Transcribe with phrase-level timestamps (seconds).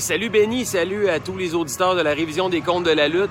[0.00, 3.30] Salut Benny, salut à tous les auditeurs de la révision des comptes de la lutte.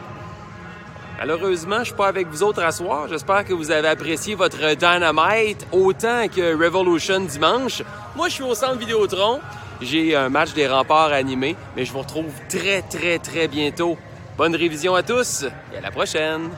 [1.20, 3.08] Malheureusement, je suis pas avec vous autres à soir.
[3.10, 7.84] J'espère que vous avez apprécié votre Dynamite autant que Revolution dimanche.
[8.16, 9.42] Moi, je suis au centre Vidéotron.
[9.82, 13.98] J'ai un match des remparts animé, mais je vous retrouve très, très, très bientôt.
[14.38, 16.50] Bonne révision à tous et à la prochaine.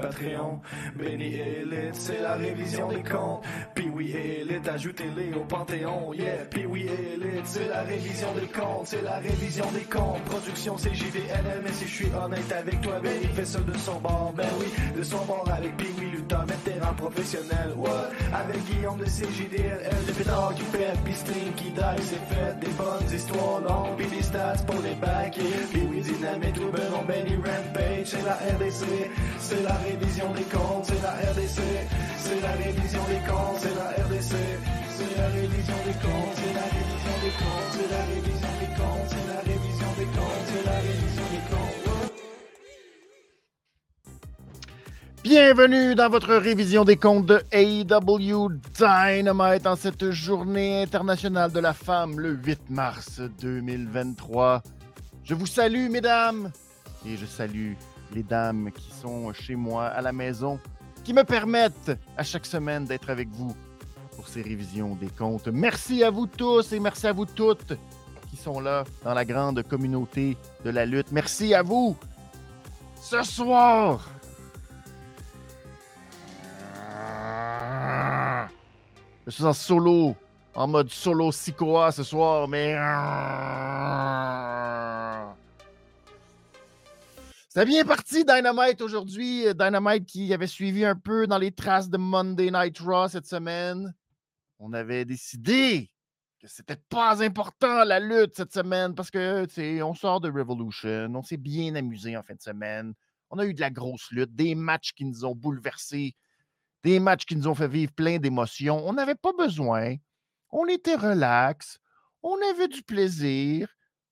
[0.00, 0.60] Patreon.
[0.96, 3.42] Benny Elite, c'est la révision des comptes.
[3.74, 6.12] Puis oui, Elite, ajoutez-les au Panthéon.
[6.14, 8.86] Yeah, puis oui, Elite, c'est la révision des comptes.
[8.86, 10.22] C'est la révision des comptes.
[10.24, 14.32] Production CJDLM, mais si je suis honnête avec toi, Benny fait ça de son bord.
[14.36, 14.66] Ben oui,
[14.96, 17.72] de son bord avec puis oui, Luther, vétéran professionnel.
[17.76, 18.10] What?
[18.32, 22.58] Avec Guillaume de CJDLL, de pétard qui fait, puis Stream qui die, c'est fait.
[22.60, 25.38] Des bonnes histoires longues, puis des stats pour les bacs.
[25.70, 28.86] Puis oui, Dynamite, Ruben, Benny Rampage, c'est la RDC,
[29.38, 31.60] c'est la révision des comptes, c'est la RDC,
[32.18, 34.34] c'est la révision des comptes, c'est la RDC,
[34.90, 39.08] c'est la révision des comptes, c'est la révision des comptes, c'est la révision des comptes,
[39.08, 42.10] c'est la révision des comptes, c'est la révision des comptes.
[45.22, 51.74] Bienvenue dans votre révision des comptes de AEW Dynamite en cette journée internationale de la
[51.74, 54.62] femme le 8 mars 2023.
[55.24, 56.50] Je vous salue, mesdames,
[57.06, 57.74] et je salue
[58.14, 60.58] les dames qui sont chez moi à la maison,
[61.04, 63.54] qui me permettent à chaque semaine d'être avec vous
[64.16, 65.48] pour ces révisions des comptes.
[65.48, 67.74] Merci à vous tous et merci à vous toutes
[68.30, 71.10] qui sont là dans la grande communauté de la lutte.
[71.10, 71.96] Merci à vous.
[73.00, 74.08] Ce soir,
[79.26, 80.14] je suis en solo,
[80.54, 82.74] en mode solo Sikoa ce soir, mais
[87.52, 89.42] c'est bien parti, Dynamite, aujourd'hui.
[89.56, 93.92] Dynamite qui avait suivi un peu dans les traces de Monday Night Raw cette semaine.
[94.60, 95.90] On avait décidé
[96.38, 100.30] que c'était pas important la lutte cette semaine parce que, tu sais, on sort de
[100.30, 102.94] Revolution, on s'est bien amusé en fin de semaine.
[103.30, 106.14] On a eu de la grosse lutte, des matchs qui nous ont bouleversés,
[106.84, 108.86] des matchs qui nous ont fait vivre plein d'émotions.
[108.86, 109.96] On n'avait pas besoin.
[110.50, 111.80] On était relax.
[112.22, 113.66] On avait du plaisir.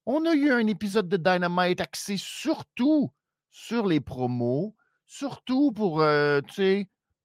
[0.07, 3.13] On a eu un épisode de Dynamite axé surtout
[3.51, 4.75] sur les promos,
[5.07, 6.41] surtout pour, euh,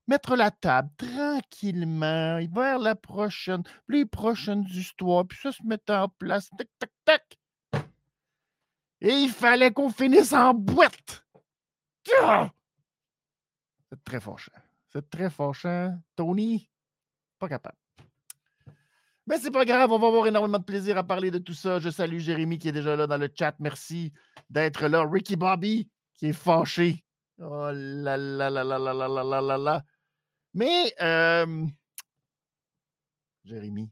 [0.07, 6.09] mettre la table tranquillement vers la prochaine, les prochaines histoires, puis ça se mettait en
[6.09, 6.50] place.
[6.57, 7.38] Tac, tac, tac.
[9.01, 11.25] Et il fallait qu'on finisse en boîte.
[12.06, 14.51] C'est très fâchant.
[14.91, 15.97] C'est très fâchant.
[16.16, 16.69] Tony,
[17.39, 17.78] pas capable.
[19.25, 21.79] Mais c'est pas grave, on va avoir énormément de plaisir à parler de tout ça.
[21.79, 23.56] Je salue Jérémy qui est déjà là dans le chat.
[23.59, 24.12] Merci
[24.50, 25.06] d'être là.
[25.09, 25.89] Ricky Bobby
[26.25, 27.03] est fâché.
[27.39, 29.85] Oh là là là là là là là là là là.
[30.53, 31.66] Mais euh,
[33.44, 33.89] Jérémy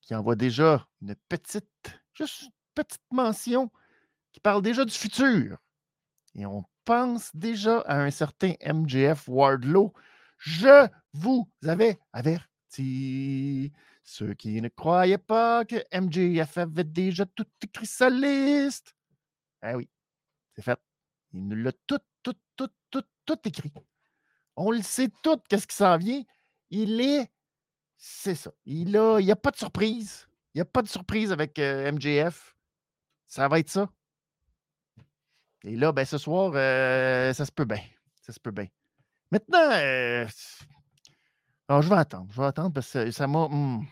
[0.00, 1.66] qui envoie déjà une petite,
[2.12, 3.70] juste une petite mention
[4.32, 5.58] qui parle déjà du futur.
[6.34, 9.94] Et on pense déjà à un certain MJF Wardlow.
[10.38, 13.72] Je vous avais averti.
[14.02, 18.94] Ceux qui ne croyaient pas que MJF avait déjà tout écrit sa liste.
[19.62, 19.88] Ah oui,
[20.54, 20.78] c'est fait.
[21.34, 23.72] Il nous l'a tout, tout, tout, tout, tout écrit.
[24.56, 26.22] On le sait tout, qu'est-ce qui s'en vient.
[26.70, 27.28] Il est.
[27.96, 28.52] C'est ça.
[28.64, 30.28] Il n'y a, il a pas de surprise.
[30.54, 32.56] Il n'y a pas de surprise avec euh, MJF.
[33.26, 33.90] Ça va être ça.
[35.64, 37.82] Et là, ben, ce soir, euh, ça se peut bien.
[38.22, 38.68] Ça se peut bien.
[39.32, 40.26] Maintenant, euh,
[41.68, 42.30] alors, je vais attendre.
[42.30, 43.48] Je vais attendre parce que ça m'a.
[43.48, 43.84] hmm,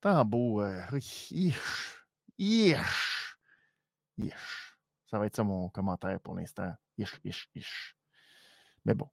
[0.00, 0.64] tant beau.
[0.96, 1.32] ich.
[5.12, 6.72] Ça va être ça mon commentaire pour l'instant.
[6.96, 7.94] Ich, ich, ich.
[8.86, 9.08] Mais bon.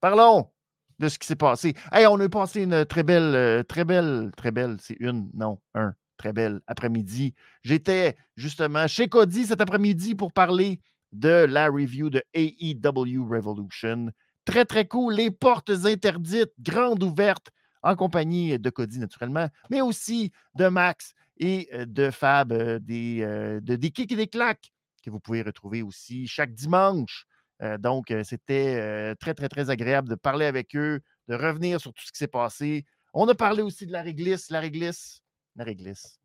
[0.00, 0.48] Parlons
[0.96, 1.74] de ce qui s'est passé.
[1.90, 4.76] Hey, on a passé une très belle, euh, très belle, très belle.
[4.78, 7.34] C'est une, non, un, très belle après-midi.
[7.64, 10.80] J'étais justement chez Cody cet après-midi pour parler
[11.10, 14.12] de la review de AEW Revolution.
[14.44, 15.14] Très, très cool.
[15.14, 17.50] Les portes interdites, grandes ouvertes,
[17.82, 23.22] en compagnie de Cody, naturellement, mais aussi de Max et euh, de Fab, euh, des,
[23.60, 24.71] de, des kicks et des claques
[25.02, 27.26] que vous pouvez retrouver aussi chaque dimanche.
[27.62, 31.80] Euh, donc, euh, c'était euh, très, très, très agréable de parler avec eux, de revenir
[31.80, 32.84] sur tout ce qui s'est passé.
[33.14, 35.22] On a parlé aussi de la réglisse, la réglisse,
[35.56, 36.18] la réglisse.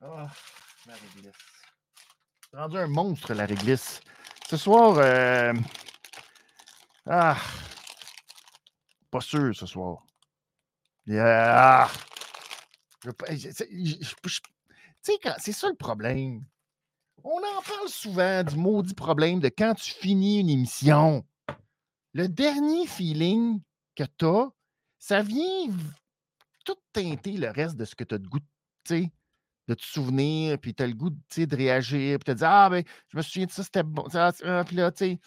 [0.00, 0.28] Ah,
[0.86, 1.34] la réglisse.
[2.52, 4.00] Rendu un monstre, la réglisse.
[4.48, 5.52] Ce soir, euh,
[7.06, 7.36] ah,
[9.10, 10.04] pas sûr ce soir.
[11.06, 11.88] Yeah.
[13.04, 13.10] Je
[15.38, 16.44] c'est ça le problème.
[17.24, 21.24] On en parle souvent du maudit problème de quand tu finis une émission.
[22.12, 23.60] Le dernier feeling
[23.94, 24.50] que tu as,
[24.98, 25.68] ça vient
[26.64, 28.40] tout teinter le reste de ce que tu as de goût,
[28.88, 32.70] de te souvenir, puis tu as le goût de réagir, puis tu te dire Ah,
[32.70, 34.04] ben, je me souviens de ça, c'était bon.
[34.14, 35.18] Ah, puis là, tu.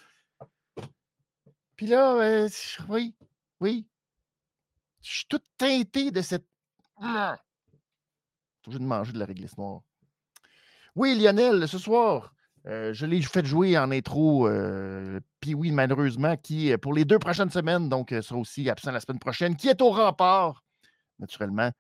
[1.76, 2.50] Puis là, euh,
[2.90, 3.16] oui,
[3.60, 3.88] oui.
[5.02, 6.46] Je suis tout teinté de cette.
[6.98, 7.40] Ah!
[8.68, 9.82] De manger de la réglisse noire.
[10.96, 12.34] Oui, Lionel, ce soir,
[12.68, 17.18] euh, je l'ai fait jouer en intro, euh, puis oui, malheureusement, qui, pour les deux
[17.18, 20.64] prochaines semaines, donc sera aussi absent la semaine prochaine, qui est au rempart,
[21.18, 21.72] naturellement.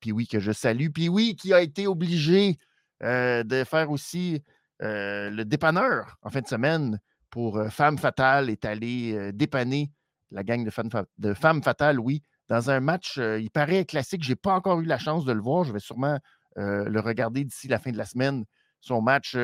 [0.00, 0.88] puis oui, que je salue.
[0.92, 2.58] Puis oui, qui a été obligé
[3.00, 4.42] de faire aussi
[4.80, 6.98] le dépanneur en fin de semaine
[7.30, 9.90] pour Femme Fatale, est allé dépanner
[10.30, 14.24] la gang de, Femmes de Femme Fatale, oui, dans un match, il paraît classique.
[14.24, 15.64] Je n'ai pas encore eu la chance de le voir.
[15.64, 16.18] Je vais sûrement
[16.56, 18.44] le regarder d'ici la fin de la semaine.
[18.80, 19.36] Son match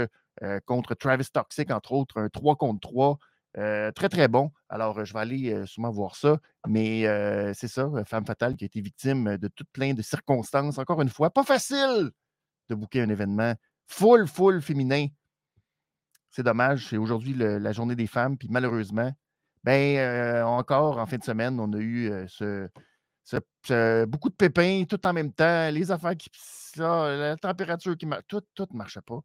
[0.67, 3.19] contre Travis Toxic, entre autres, un 3 contre 3.
[3.95, 4.51] très, très bon.
[4.69, 6.39] Alors, je vais aller sûrement voir ça.
[6.67, 7.03] Mais
[7.55, 10.79] c'est ça, Femme Fatale qui a été victime de tout plein de circonstances.
[10.79, 12.11] Encore une fois, pas facile
[12.69, 13.55] de bouquer un événement
[13.87, 15.07] full, full féminin.
[16.31, 16.89] C'est dommage.
[16.89, 18.37] C'est aujourd'hui la journée des femmes.
[18.37, 19.11] Puis malheureusement,
[19.65, 22.69] ben, encore en fin de semaine, on a eu ce,
[24.07, 26.31] beaucoup de pépins tout en même temps, les affaires qui.
[26.77, 28.25] la température qui marche.
[28.29, 29.21] Tout, tout ne marchait pas.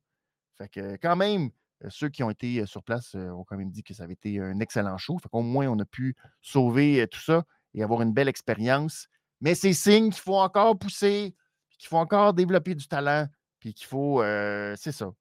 [0.57, 1.49] Fait que quand même,
[1.89, 4.59] ceux qui ont été sur place ont quand même dit que ça avait été un
[4.59, 5.17] excellent show.
[5.19, 9.07] Fait qu'au moins, on a pu sauver tout ça et avoir une belle expérience.
[9.41, 11.35] Mais c'est signe qu'il faut encore pousser,
[11.77, 13.27] qu'il faut encore développer du talent,
[13.59, 14.21] puis qu'il faut,
[14.77, 15.11] c'est ça,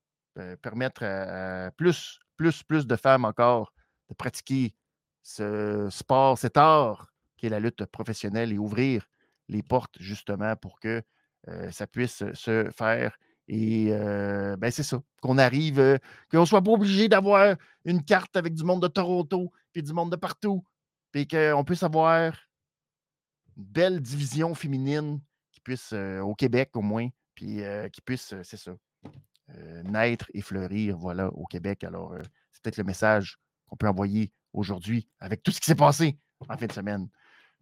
[0.60, 3.72] permettre à, plus, plus, plus de femmes encore
[4.08, 4.74] de pratiquer
[5.22, 7.11] ce sport, cet art
[7.48, 9.08] la lutte professionnelle et ouvrir
[9.48, 11.02] les portes justement pour que
[11.70, 13.16] ça puisse se faire.
[13.48, 15.98] Et ben c'est ça, qu'on arrive,
[16.30, 19.92] qu'on ne soit pas obligé d'avoir une carte avec du monde de Toronto, puis du
[19.92, 20.64] monde de partout,
[21.10, 22.32] puis qu'on puisse avoir
[23.56, 27.62] une belle division féminine qui puisse, au Québec au moins, puis
[27.92, 28.72] qui puisse, c'est ça,
[29.84, 31.84] naître et fleurir, voilà, au Québec.
[31.84, 32.14] Alors,
[32.52, 36.16] c'est peut-être le message qu'on peut envoyer aujourd'hui avec tout ce qui s'est passé
[36.48, 37.08] en fin de semaine.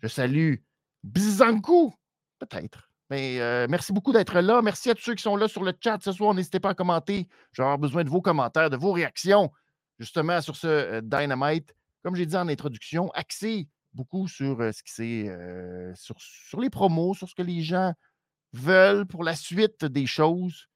[0.02, 0.56] Je salue
[1.02, 1.94] Bizankou,
[2.38, 2.90] peut-être.
[3.10, 4.62] Mais euh, merci beaucoup d'être là.
[4.62, 6.32] Merci à tous ceux qui sont là sur le chat ce soir.
[6.32, 7.28] N'hésitez pas à commenter.
[7.52, 9.50] J'aurai besoin de vos commentaires, de vos réactions,
[9.98, 11.74] justement, sur ce euh, Dynamite.
[12.02, 17.14] Comme j'ai dit en introduction, axé beaucoup sur euh, ce qui c'est, sur les promos,
[17.14, 17.92] sur ce que les gens
[18.52, 20.68] veulent pour la suite des choses.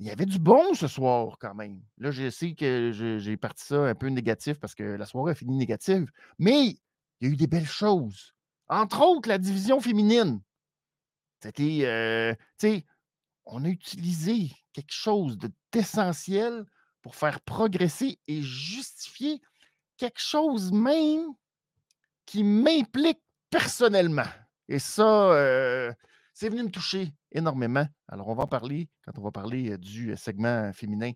[0.00, 1.80] Il y avait du bon ce soir quand même.
[1.98, 2.90] Là, je sais que
[3.20, 6.78] j'ai parti ça un peu négatif parce que la soirée a fini négative, mais il
[7.20, 8.33] y a eu des belles choses.
[8.68, 10.40] Entre autres, la division féminine.
[11.40, 12.86] C'était, euh, tu sais,
[13.44, 15.38] on a utilisé quelque chose
[15.72, 16.64] d'essentiel
[17.02, 19.42] pour faire progresser et justifier
[19.98, 21.26] quelque chose même
[22.24, 23.20] qui m'implique
[23.50, 24.26] personnellement.
[24.68, 25.92] Et ça, euh,
[26.32, 27.86] c'est venu me toucher énormément.
[28.08, 31.12] Alors, on va en parler quand on va parler euh, du segment féminin.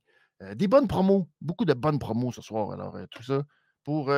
[0.55, 2.71] des bonnes promos, beaucoup de bonnes promos ce soir.
[2.73, 3.43] Alors, tout ça
[3.83, 4.13] pour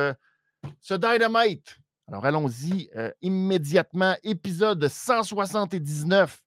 [0.81, 1.80] ce Dynamite.
[2.11, 4.17] Alors, allons-y euh, immédiatement.
[4.23, 6.43] Épisode 179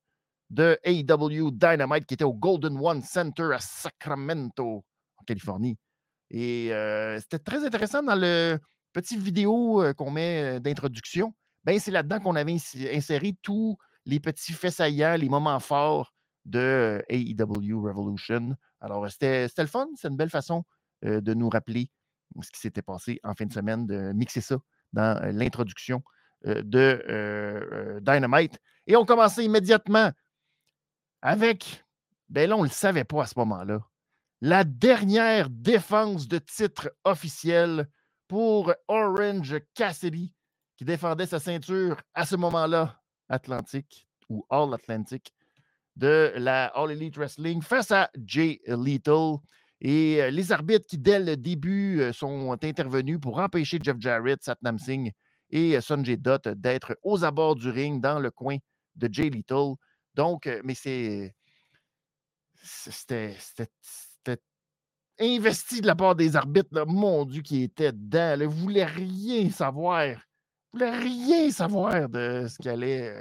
[0.51, 4.85] de AEW Dynamite qui était au Golden One Center à Sacramento,
[5.17, 5.79] en Californie.
[6.31, 8.59] Et euh, c'était très intéressant dans le
[8.93, 11.35] petit vidéo euh, qu'on met d'introduction.
[11.65, 12.57] Ben, c'est là-dedans qu'on avait
[12.93, 16.13] inséré tous les petits faits saillants, les moments forts
[16.45, 18.55] de AEW Revolution.
[18.83, 20.63] Alors, c'était le fun, c'est une belle façon
[21.03, 21.89] de nous rappeler
[22.43, 24.59] ce qui s'était passé en fin de semaine, de mixer ça
[24.95, 26.03] dans l'introduction
[26.45, 28.59] de Dynamite.
[28.87, 30.11] Et on commençait immédiatement
[31.23, 31.85] avec,
[32.29, 33.81] ben là, on ne le savait pas à ce moment-là,
[34.41, 37.89] la dernière défense de titre officiel
[38.29, 40.33] pour Orange Cassidy,
[40.77, 45.33] qui défendait sa ceinture à ce moment-là, Atlantique ou All Atlantic,
[45.97, 49.37] de la All Elite Wrestling face à Jay Lethal.
[49.81, 54.43] Et euh, les arbitres qui, dès le début, euh, sont intervenus pour empêcher Jeff Jarrett,
[54.43, 55.13] Satnam Singh
[55.51, 58.57] et euh, Sonjay Dutt d'être aux abords du ring dans le coin
[58.97, 59.75] de Jay Little.
[60.15, 61.35] Donc, mais c'est.
[62.63, 63.37] C'était
[65.21, 68.35] investi de la part des arbitres, mon Dieu, qui était dedans.
[68.37, 70.07] Ils ne voulaient rien savoir.
[70.07, 70.17] Ils ne
[70.73, 73.15] voulaient rien savoir de ce qu'elle allait.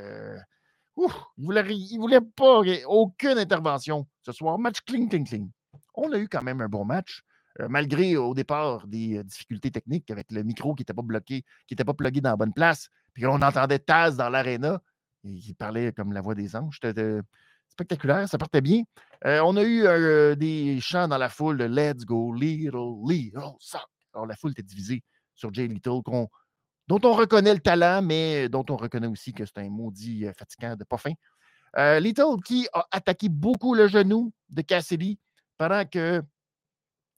[0.95, 4.57] ils ne voulaient, voulaient, pas aucune intervention ce soir.
[4.57, 5.50] Match clean, clean, clean
[5.95, 7.23] on a eu quand même un bon match.
[7.59, 11.43] Euh, malgré au départ des euh, difficultés techniques avec le micro qui n'était pas bloqué,
[11.67, 14.81] qui n'était pas plugué dans la bonne place, puis on entendait Taz dans l'aréna,
[15.23, 16.79] il parlait comme la voix des anges.
[16.81, 17.19] C'était
[17.69, 18.81] spectaculaire, ça partait bien.
[19.25, 23.88] Euh, on a eu des chants dans la foule de Let's go, little, little, suck.
[24.15, 25.03] Alors la foule était divisée
[25.35, 26.01] sur Jay Little,
[26.88, 30.75] dont on reconnaît le talent, mais dont on reconnaît aussi que c'est un maudit fatigant
[30.75, 31.13] de pas fin.
[32.00, 35.19] Little qui a attaqué beaucoup le genou de Cassidy
[35.63, 36.22] pendant que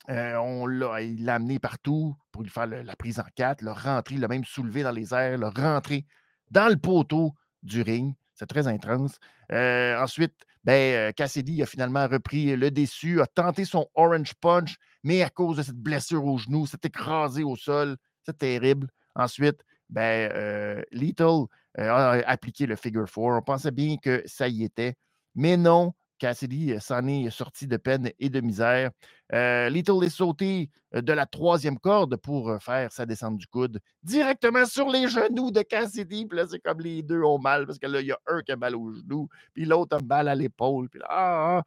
[0.08, 4.46] on l'a, amené partout pour lui faire la prise en quatre, le rentrer, le même
[4.46, 6.06] soulevé dans les airs, le rentrer
[6.52, 7.34] dans le poteau
[7.64, 8.14] du ring.
[8.36, 9.18] C'est très intense.
[9.52, 15.32] ensuite, ben, Cassidy a finalement repris le déçu, a tenté son Orange Punch, mais à
[15.32, 17.98] cause de cette blessure au genou, s'est écrasé au sol.
[18.28, 18.90] C'est terrible.
[19.16, 21.46] Ensuite, ben, Little
[21.80, 23.38] a appliqué le Figure Four.
[23.40, 24.94] On pensait bien que ça y était,
[25.34, 25.96] mais non.
[26.18, 28.92] Cassidy euh, s'en est sorti de peine et de misère.
[29.34, 33.80] Euh, Little est sauté euh, de la troisième corde pour faire sa descente du coude
[34.04, 36.26] directement sur les genoux de Cassidy.
[36.26, 38.42] Puis là, c'est comme les deux ont mal parce que là, il y a un
[38.42, 40.90] qui a mal au genou, puis l'autre a mal à l'épaule.
[40.90, 41.64] Puis là, ah, ah.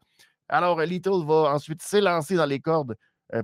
[0.50, 2.96] Alors, Little va ensuite s'élancer dans les cordes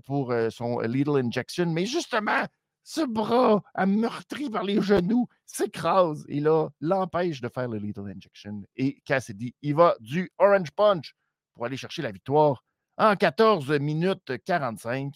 [0.07, 1.67] pour son Little Injection.
[1.67, 2.45] Mais justement,
[2.85, 8.63] ce bras meurtri par les genoux s'écrase et là, l'empêche de faire le Lethal Injection.
[8.77, 11.17] Et Cassidy, il va du Orange Punch
[11.55, 12.63] pour aller chercher la victoire
[12.99, 15.15] en 14 minutes 45.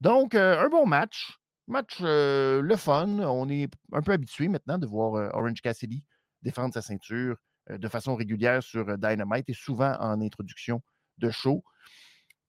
[0.00, 1.38] Donc, euh, un bon match.
[1.66, 3.18] Match euh, le fun.
[3.20, 6.04] On est un peu habitué maintenant de voir euh, Orange Cassidy
[6.42, 7.36] défendre sa ceinture
[7.68, 10.80] de façon régulière sur Dynamite et souvent en introduction
[11.18, 11.64] de show.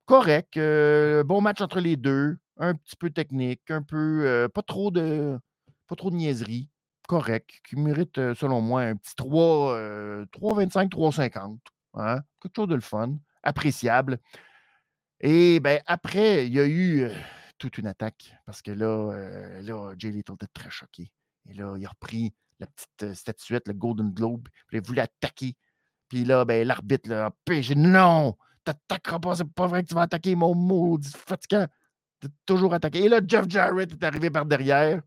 [0.09, 0.57] Correct.
[0.57, 5.39] bon match entre les deux un petit peu technique, un peu, euh, pas trop de,
[5.87, 6.69] pas trop de niaiserie,
[7.07, 9.79] correct, qui mérite, euh, selon moi, un petit 3,
[10.31, 11.57] 3,25, 3,50.
[11.95, 12.21] Hein?
[12.41, 14.19] Quelque chose de le fun, appréciable.
[15.21, 17.13] Et ben, après, il y a eu euh,
[17.57, 19.13] toute une attaque parce que là,
[19.61, 21.11] là Jay Little était très choqué.
[21.49, 25.55] Et là, il a repris la petite statuette, le Golden Globe, il voulait attaquer.
[26.09, 27.75] Puis là, ben, l'arbitre a empêché.
[27.75, 28.35] Non,
[28.73, 31.67] t'attaqueras pas, c'est pas vrai que tu vas attaquer mon maudit fatigant
[32.45, 33.05] toujours attaqué.
[33.05, 35.01] Et là, Jeff Jarrett est arrivé par derrière.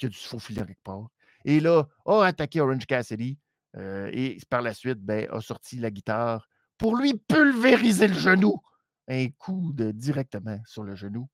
[0.00, 1.08] Y a du faux filet quelque part.
[1.44, 3.38] Et là, a attaqué Orange Cassidy.
[3.76, 8.60] Euh, et par la suite, ben, a sorti la guitare pour lui pulvériser le genou.
[9.08, 11.28] Un coup de, directement sur le genou.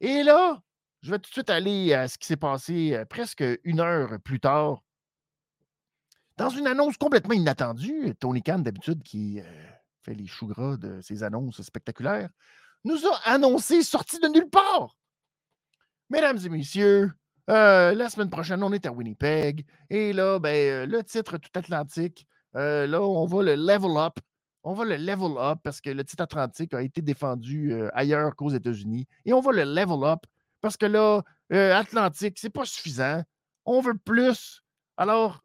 [0.00, 0.62] Et là,
[1.02, 4.18] je vais tout de suite aller à ce qui s'est passé euh, presque une heure
[4.22, 4.82] plus tard.
[6.36, 9.70] Dans une annonce complètement inattendue, Tony Khan, d'habitude, qui euh,
[10.04, 12.30] fait les choux gras de ses annonces spectaculaires,
[12.84, 14.96] nous a annoncé sorti de nulle part.
[16.10, 17.12] Mesdames et messieurs,
[17.50, 19.64] euh, la semaine prochaine, on est à Winnipeg.
[19.90, 24.18] Et là, ben, euh, le titre tout Atlantique, euh, là, on va le level up.
[24.62, 28.48] On va le level up parce que le titre Atlantique a été défendu ailleurs qu'aux
[28.48, 29.06] États-Unis.
[29.26, 30.20] Et on va le level up
[30.62, 31.20] parce que là,
[31.50, 33.22] Atlantique, c'est pas suffisant.
[33.66, 34.62] On veut plus.
[34.96, 35.42] Alors,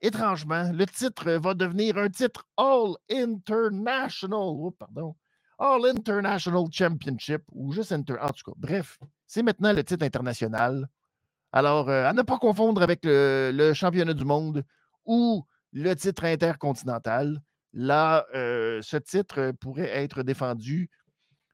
[0.00, 4.32] étrangement, le titre va devenir un titre All International.
[4.32, 5.14] Oh, pardon.
[5.58, 8.16] All International Championship ou juste Inter.
[8.20, 10.88] En tout cas, bref, c'est maintenant le titre international.
[11.52, 14.64] Alors, euh, à ne pas confondre avec le, championnat du monde
[15.04, 17.40] ou le titre intercontinental.
[17.72, 20.90] Là, euh, ce titre pourrait être défendu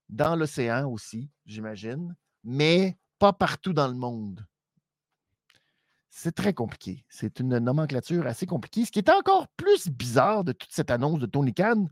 [0.08, 4.44] dans l'océan aussi, j'imagine, mais pas partout dans le monde.
[6.16, 7.04] C'est très compliqué.
[7.08, 8.84] C'est une nomenclature assez compliquée.
[8.84, 11.88] Ce qui est encore plus bizarre de toute cette annonce de Tony Khan,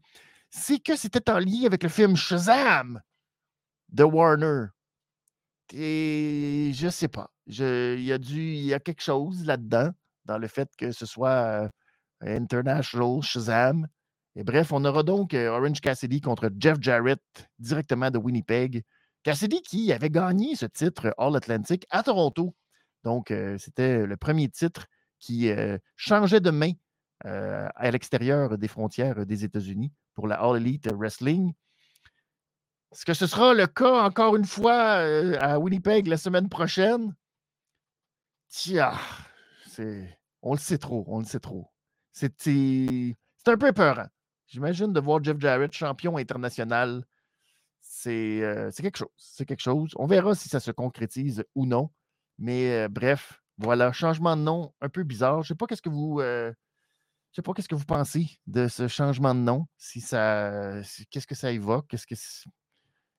[0.48, 3.02] c'est que c'était en lien avec le film Shazam
[3.88, 4.66] de Warner.
[5.74, 7.32] Et je sais pas.
[7.48, 9.90] il, y a y quelque chose là-dedans,
[10.24, 11.68] dans le fait que ce soit euh,
[12.20, 13.88] International Shazam.
[14.36, 17.20] Et bref, on aura donc euh, Orange Cassidy contre Jeff Jarrett
[17.58, 18.84] directement de Winnipeg.
[19.24, 22.54] Cassidy qui avait gagné ce titre All Atlantic à Toronto.
[23.04, 24.86] Donc, c'était le premier titre
[25.18, 25.50] qui
[25.96, 26.72] changeait de main
[27.24, 31.52] à l'extérieur des frontières des États-Unis pour la All Elite Wrestling.
[32.90, 34.98] Est-ce que ce sera le cas encore une fois
[35.40, 37.14] à Winnipeg la semaine prochaine?
[38.48, 38.92] Tiens,
[40.42, 41.70] on le sait trop, on le sait trop.
[42.12, 42.34] C'est
[43.46, 44.08] un peu peurant.
[44.46, 47.04] J'imagine de voir Jeff Jarrett champion international.
[47.80, 49.08] C'est quelque chose.
[49.16, 49.92] C'est quelque chose.
[49.96, 51.90] On verra si ça se concrétise ou non.
[52.38, 55.42] Mais euh, bref, voilà, changement de nom un peu bizarre.
[55.42, 56.20] Je sais pas qu'est-ce que vous
[57.32, 61.26] je sais pas qu'est-ce que vous pensez de ce changement de nom, si ça, qu'est-ce
[61.26, 62.14] que ça évoque, qu'est-ce que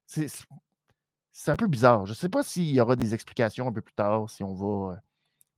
[0.05, 2.05] c'est, un peu bizarre.
[2.05, 4.53] Je ne sais pas s'il y aura des explications un peu plus tard, si on
[4.53, 4.97] va euh,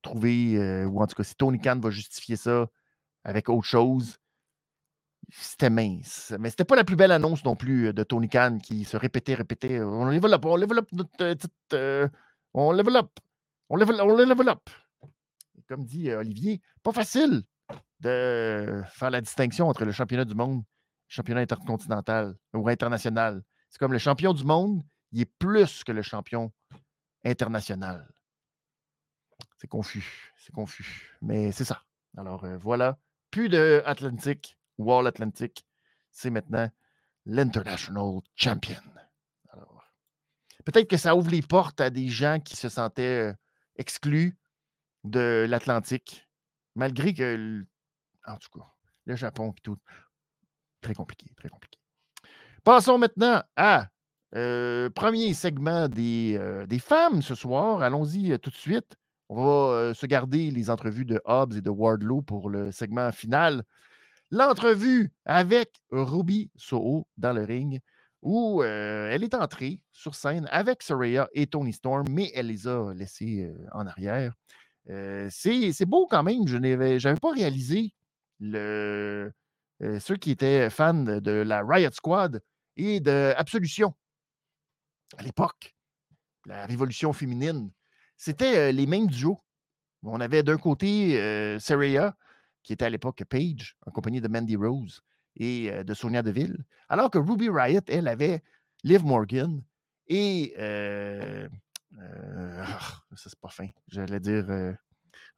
[0.01, 2.67] trouver, euh, ou en tout cas si Tony Khan va justifier ça
[3.25, 4.19] avec autre chose.
[5.31, 6.33] C'était mince.
[6.39, 8.95] Mais c'était pas la plus belle annonce non plus euh, de Tony Khan qui se
[8.95, 9.81] répétait, répétait.
[9.81, 12.09] On développe, on développe notre
[12.53, 13.19] on développe,
[13.69, 14.69] on on développe.
[15.67, 17.43] Comme dit Olivier, pas facile
[17.99, 20.63] de faire la distinction entre le championnat du monde
[21.07, 23.43] le championnat intercontinental ou international.
[23.69, 26.51] C'est comme le champion du monde, il est plus que le champion
[27.23, 28.11] international.
[29.57, 30.33] C'est confus.
[30.37, 31.17] C'est confus.
[31.21, 31.83] Mais c'est ça.
[32.17, 32.97] Alors euh, voilà.
[33.31, 35.65] Plus de Atlantic, Wall Atlantic.
[36.11, 36.69] C'est maintenant
[37.25, 38.81] l'International Champion.
[40.63, 43.33] Peut-être que ça ouvre les portes à des gens qui se sentaient euh,
[43.77, 44.37] exclus
[45.03, 46.27] de l'Atlantique,
[46.75, 47.65] malgré que,
[48.25, 48.65] en tout cas,
[49.05, 49.77] le Japon et tout,
[50.81, 51.79] très compliqué, très compliqué.
[52.63, 53.87] Passons maintenant à
[54.35, 57.81] euh, premier segment des, euh, des, femmes ce soir.
[57.81, 58.95] Allons-y euh, tout de suite.
[59.29, 63.63] On va se garder les entrevues de Hobbs et de Wardlow pour le segment final.
[64.29, 67.79] L'entrevue avec Ruby Soho dans le ring,
[68.25, 72.93] où elle est entrée sur scène avec Soraya et Tony Storm, mais elle les a
[72.93, 74.33] laissés en arrière.
[75.29, 76.45] C'est beau quand même.
[76.47, 77.93] Je n'avais pas réalisé
[78.39, 79.31] le,
[79.99, 82.41] ceux qui étaient fans de la Riot Squad
[82.75, 83.93] et de Absolution
[85.17, 85.75] à l'époque,
[86.45, 87.71] la révolution féminine,
[88.17, 89.41] c'était les mêmes duos.
[90.03, 91.59] On avait d'un côté euh,
[92.63, 95.01] qui était à l'époque Paige, en compagnie de Mandy Rose
[95.35, 98.43] et de Sonia Deville, alors que Ruby Riot, elle, avait
[98.83, 99.61] Liv Morgan
[100.07, 100.53] et.
[101.97, 102.77] Ah,
[103.15, 103.67] ça, c'est pas fin.
[103.87, 104.45] J'allais dire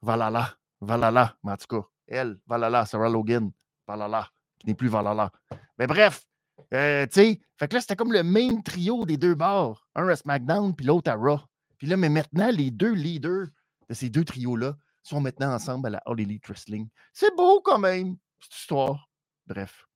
[0.02, 0.58] Valhalla.
[0.80, 3.50] Valhalla, mais en elle, Valhalla, Sarah Logan,
[3.86, 4.28] Valhalla,
[4.58, 5.30] qui n'est plus Valhalla.
[5.78, 6.26] Mais bref,
[6.72, 9.88] euh, tu sais, fait que là, c'était comme le même trio des deux bars.
[9.94, 11.40] Un à SmackDown, puis l'autre à Raw.
[11.76, 13.48] Puis là, mais maintenant, les deux leaders
[13.88, 16.88] de ces deux trios-là sont maintenant ensemble à la All Elite Wrestling.
[17.12, 19.08] C'est beau quand même, cette histoire.
[19.46, 19.87] Bref.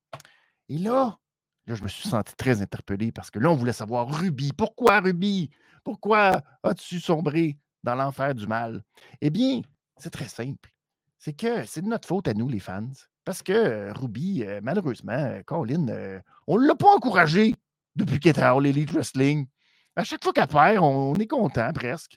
[0.69, 1.19] Et là,
[1.67, 4.53] là, je me suis senti très interpellé parce que là, on voulait savoir Ruby.
[4.53, 5.51] Pourquoi Ruby?
[5.85, 8.83] Pourquoi as-tu sombré dans l'enfer du mal?
[9.21, 9.63] Eh bien,
[9.97, 10.71] c'est très simple.
[11.19, 12.89] C'est que c'est de notre faute à nous, les fans.
[13.25, 17.55] Parce que Ruby, malheureusement, Colin, on ne l'a pas encouragé
[17.95, 19.47] depuis qu'elle était à All Elite Wrestling.
[19.95, 22.17] À chaque fois qu'elle perd, on, est content presque.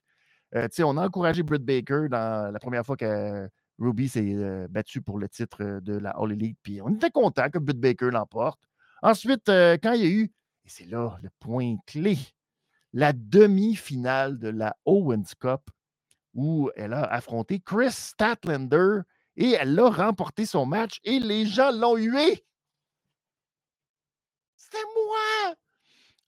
[0.53, 3.47] on a encouragé Britt Baker dans la première fois que
[3.79, 6.57] Ruby s'est battu pour le titre de la All Elite.
[6.63, 8.59] Puis on était content que Britt Baker l'emporte.
[9.01, 10.31] Ensuite, quand il y a eu,
[10.63, 12.17] et c'est là le point clé,
[12.93, 15.69] la demi-finale de la Owens Cup,
[16.33, 19.01] où elle a affronté Chris Statlander
[19.37, 22.45] et elle a remporté son match et les gens l'ont hué.
[24.55, 25.55] C'était moi!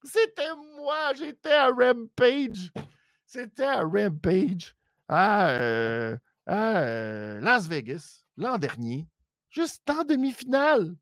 [0.03, 1.13] C'était moi!
[1.15, 2.71] J'étais à Rampage.
[3.25, 4.75] C'était à Rampage
[5.09, 6.17] à, euh,
[6.49, 9.07] euh, Las Vegas l'an dernier,
[9.49, 10.95] juste en demi-finale.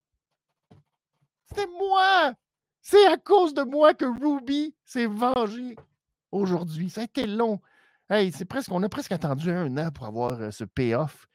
[1.47, 2.33] C'était moi!
[2.81, 5.75] C'est à cause de moi que Ruby s'est vengé
[6.31, 6.89] aujourd'hui.
[6.89, 7.59] Ça a été long.
[8.09, 11.27] Hey, c'est presque, on a presque attendu un an pour avoir euh, ce payoff.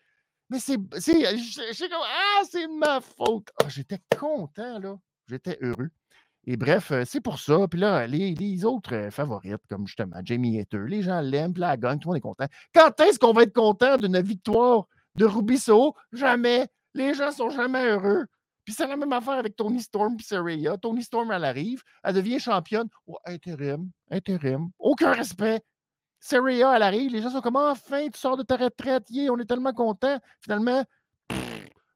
[0.49, 0.79] Mais c'est.
[0.99, 1.25] c'est.
[1.27, 3.49] Ah, c'est ma faute.
[3.63, 4.99] Ah, j'étais content, là.
[5.29, 5.91] J'étais heureux.
[6.51, 7.69] Et bref, euh, c'est pour ça.
[7.69, 11.77] Puis là, les, autres euh, favorites, comme justement Jamie Hater, les gens l'aiment, puis la
[11.77, 12.47] gagne, tout le monde est content.
[12.75, 15.95] Quand est-ce qu'on va être content d'une victoire de Rubiso?
[16.13, 16.67] Jamais.
[16.95, 18.27] Les gens sont jamais heureux.
[18.65, 20.77] Puis c'est la même affaire avec Tony Storm et Saraya.
[20.77, 22.89] Tony Storm, elle arrive, elle devient championne.
[23.07, 24.71] Oh, intérim, intérim.
[24.81, 25.61] Aucun respect.
[26.19, 29.45] Seria, elle arrive, les gens sont comme enfin, tu sors de ta retraite, on est
[29.49, 30.19] tellement contents.
[30.41, 30.85] Finalement,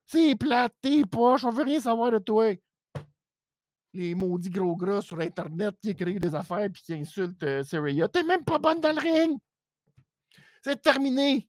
[0.06, 2.54] c'est plate, t'es poche, on veut rien savoir de toi.
[3.94, 8.08] Les maudits gros gras sur Internet qui écrivent des affaires et qui insultent euh, Seria.
[8.08, 9.38] T'es même pas bonne dans le ring.
[10.62, 11.48] C'est terminé.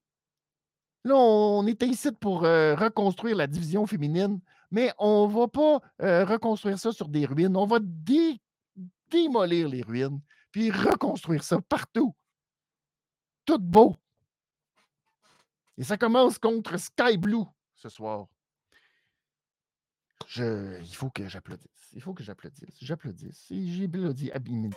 [1.04, 6.24] Là, on était ici pour euh, reconstruire la division féminine, mais on va pas euh,
[6.24, 7.56] reconstruire ça sur des ruines.
[7.56, 7.78] On va
[9.10, 12.14] démolir les ruines, puis reconstruire ça partout
[13.46, 13.96] tout beau.
[15.78, 17.44] Et ça commence contre Sky Blue
[17.76, 18.26] ce soir.
[20.36, 21.75] Il faut que j'applaudisse.
[21.96, 22.76] Il faut que j'applaudisse.
[22.82, 23.46] J'applaudisse.
[23.50, 24.68] J'ai applaudi abîmé.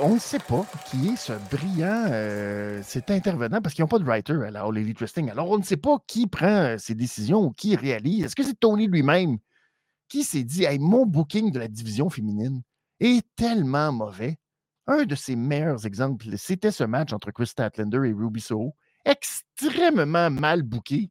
[0.00, 3.98] on ne sait pas qui est ce brillant, euh, cet intervenant, parce qu'ils n'ont pas
[3.98, 5.30] de writer à la Elite Wrestling.
[5.30, 8.24] Alors, on ne sait pas qui prend ces décisions ou qui réalise.
[8.24, 9.36] Est-ce que c'est Tony lui-même
[10.08, 12.62] qui s'est dit hey, mon booking de la division féminine
[12.98, 14.38] est tellement mauvais.
[14.86, 20.30] Un de ses meilleurs exemples, c'était ce match entre Chris Statlander et Ruby Soho, extrêmement
[20.30, 21.10] mal booké,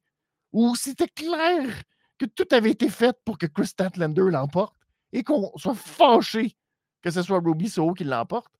[0.51, 1.83] où c'était clair
[2.17, 4.75] que tout avait été fait pour que Chris Statlander l'emporte
[5.13, 6.57] et qu'on soit fâché
[7.01, 8.51] que ce soit Ruby Soho qui l'emporte.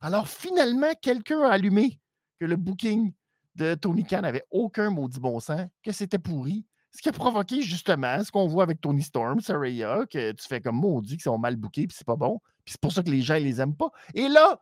[0.00, 2.00] Alors finalement, quelqu'un a allumé
[2.38, 3.12] que le booking
[3.56, 7.62] de Tony Khan n'avait aucun maudit bon sens, que c'était pourri, ce qui a provoqué
[7.62, 11.38] justement ce qu'on voit avec Tony Storm, Saraya, que tu fais comme maudit, qu'ils sont
[11.38, 12.40] mal bookés, puis c'est pas bon.
[12.68, 13.90] Puis c'est pour ça que les gens, ils les aiment pas.
[14.12, 14.60] Et là,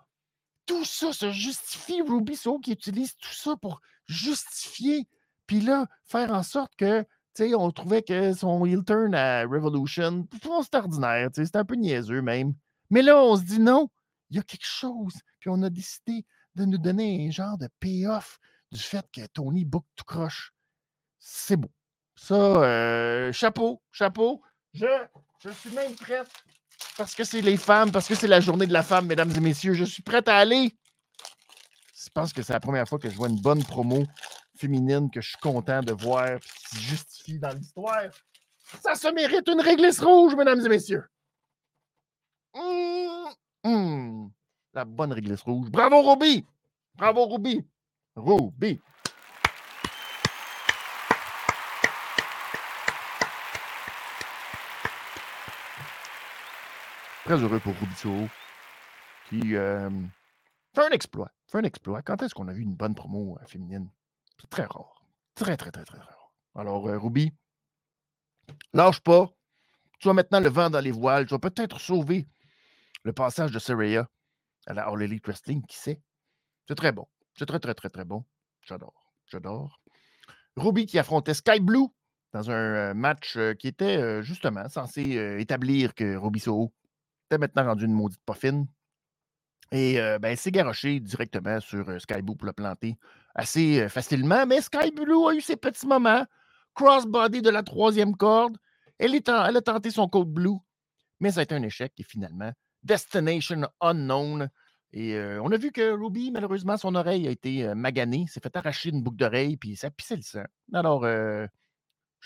[0.64, 2.00] tout ça se justifie.
[2.02, 5.08] Ruby qui utilise tout ça pour justifier,
[5.48, 9.42] puis là, faire en sorte que, tu sais, on trouvait que son heel turn à
[9.42, 10.24] Revolution,
[10.62, 12.54] c'était ordinaire, c'était un peu niaiseux même.
[12.90, 13.90] Mais là, on se dit non,
[14.30, 15.14] il y a quelque chose.
[15.40, 18.38] Puis on a décidé de nous donner un genre de payoff
[18.70, 20.54] du fait que Tony book tout croche.
[21.18, 21.72] C'est beau.
[22.14, 24.42] Ça, euh, chapeau, chapeau.
[24.74, 24.86] Je,
[25.40, 26.30] je suis même prête
[26.96, 29.40] parce que c'est les femmes, parce que c'est la journée de la femme, mesdames et
[29.40, 29.74] messieurs.
[29.74, 30.72] Je suis prête à aller.
[31.94, 34.04] Je pense que c'est la première fois que je vois une bonne promo
[34.56, 38.10] féminine que je suis content de voir qui se justifie dans l'histoire.
[38.82, 41.04] Ça se mérite une réglisse rouge, mesdames et messieurs.
[42.54, 44.28] Mmh, mmh.
[44.72, 45.70] La bonne réglisse rouge.
[45.70, 46.46] Bravo, Ruby!
[46.94, 47.64] Bravo, Ruby!
[48.14, 48.80] Ruby!
[57.26, 58.28] Très heureux pour Ruby
[59.28, 59.90] qui euh,
[60.72, 61.28] fait un exploit.
[61.48, 62.00] Fait un exploit.
[62.02, 63.90] Quand est-ce qu'on a vu une bonne promo euh, féminine?
[64.40, 65.04] C'est très rare.
[65.34, 66.32] Très, très, très, très, rare.
[66.54, 67.32] Alors, euh, Ruby,
[68.72, 69.28] lâche pas.
[69.98, 71.26] Tu as maintenant le vent dans les voiles.
[71.26, 72.28] Tu vas peut-être sauver
[73.02, 74.08] le passage de Saraya
[74.68, 76.00] à la All Elite Wrestling, qui sait?
[76.68, 77.08] C'est très bon.
[77.36, 78.24] C'est très, très, très, très bon.
[78.60, 79.12] J'adore.
[79.26, 79.80] J'adore.
[80.56, 81.88] Ruby qui affrontait Sky Blue
[82.32, 85.02] dans un match qui était justement censé
[85.40, 86.72] établir que Ruby Soho
[87.26, 88.66] était maintenant rendu une maudite poffine.
[89.72, 92.96] Et ben, c'est garoché directement sur Sky Blue pour le planter
[93.34, 94.46] assez facilement.
[94.46, 96.24] Mais Sky Blue a eu ses petits moments.
[96.74, 98.56] Crossbody de la troisième corde.
[98.98, 100.56] Elle, a tenté son code blue,
[101.20, 101.92] mais ça a été un échec.
[101.98, 104.48] Et finalement, Destination Unknown.
[104.92, 108.90] Et on a vu que Ruby, malheureusement, son oreille a été maganée, s'est fait arracher
[108.90, 110.44] une boucle d'oreille, puis ça pissait le sang.
[110.72, 111.04] Alors,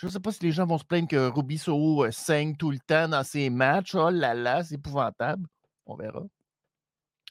[0.00, 2.70] je ne sais pas si les gens vont se plaindre que Ruby Soho saigne tout
[2.70, 3.94] le temps dans ses matchs.
[3.94, 5.46] Oh là là, c'est épouvantable.
[5.84, 6.22] On verra.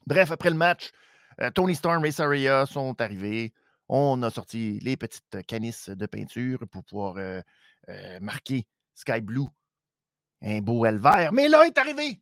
[0.06, 0.92] Bref, après le match,
[1.56, 3.54] Tony Storm et Saria sont arrivés.
[3.88, 7.16] On a sorti les petites canisses de peinture pour pouvoir
[8.22, 9.48] marquer Sky Blue.
[10.44, 11.34] Un beau L vert.
[11.34, 12.22] Mais là est arrivé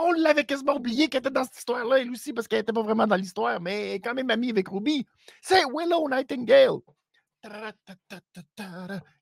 [0.00, 2.82] on l'avait quasiment oublié qu'elle était dans cette histoire-là, elle aussi, parce qu'elle n'était pas
[2.82, 5.06] vraiment dans l'histoire, mais elle est quand même amie avec Ruby.
[5.42, 6.78] C'est Willow Nightingale.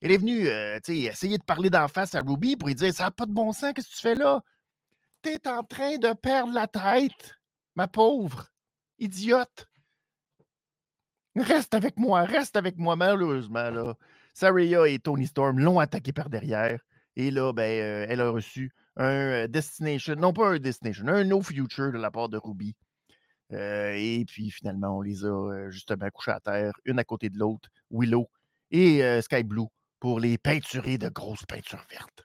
[0.01, 3.05] Elle est venue euh, essayer de parler d'en face à Ruby pour lui dire Ça
[3.05, 4.43] n'a pas de bon sens, qu'est-ce que tu fais là?
[5.23, 7.37] Tu es en train de perdre la tête,
[7.77, 8.49] ma pauvre
[8.99, 9.69] idiote.
[11.37, 13.71] Reste avec moi, reste avec moi, malheureusement.
[13.71, 13.95] Là.
[14.35, 16.81] Saria et Tony Storm l'ont attaqué par derrière.
[17.19, 21.43] Et là, ben, euh, elle a reçu un Destination, non pas un Destination, un No
[21.43, 22.77] Future de la part de Ruby.
[23.53, 27.29] Euh, et puis finalement, on les a euh, justement couchés à terre, une à côté
[27.29, 28.29] de l'autre, Willow
[28.71, 29.67] et Sky Blue,
[29.99, 32.25] pour les peinturer de grosses peintures vertes.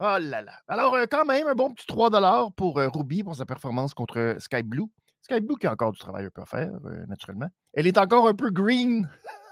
[0.00, 0.58] Oh là là.
[0.66, 4.86] Alors, quand même, un bon petit 3 pour Ruby pour sa performance contre Sky Blue.
[5.20, 6.72] Sky Blue qui a encore du travail à faire,
[7.06, 7.48] naturellement.
[7.74, 9.08] Elle est encore un peu green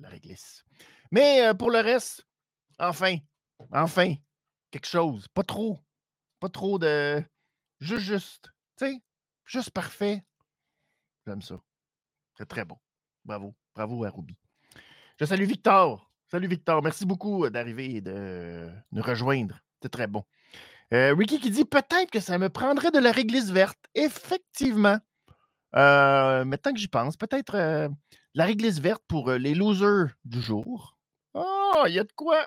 [0.00, 0.64] la réglisse.
[1.10, 2.26] Mais pour le reste,
[2.78, 3.16] enfin,
[3.72, 4.14] enfin,
[4.70, 5.28] quelque chose.
[5.28, 5.82] Pas trop.
[6.40, 7.22] Pas trop de.
[7.80, 8.50] Juste, juste.
[8.76, 9.02] Tu sais,
[9.44, 10.24] juste parfait.
[11.26, 11.56] J'aime ça.
[12.36, 12.76] C'est très bon.
[13.24, 13.54] Bravo.
[13.74, 14.36] Bravo à Ruby.
[15.18, 16.10] Je salue Victor.
[16.30, 16.82] Salut Victor.
[16.82, 19.58] Merci beaucoup d'arriver et de nous rejoindre.
[19.82, 20.24] C'est très bon.
[20.90, 23.78] Ricky qui dit peut-être que ça me prendrait de la réglisse verte.
[23.94, 24.98] Effectivement.
[25.74, 27.90] Euh, maintenant que j'y pense, peut-être
[28.36, 30.98] la réglisse verte pour les losers du jour.
[31.32, 32.46] Ah, il y a de quoi.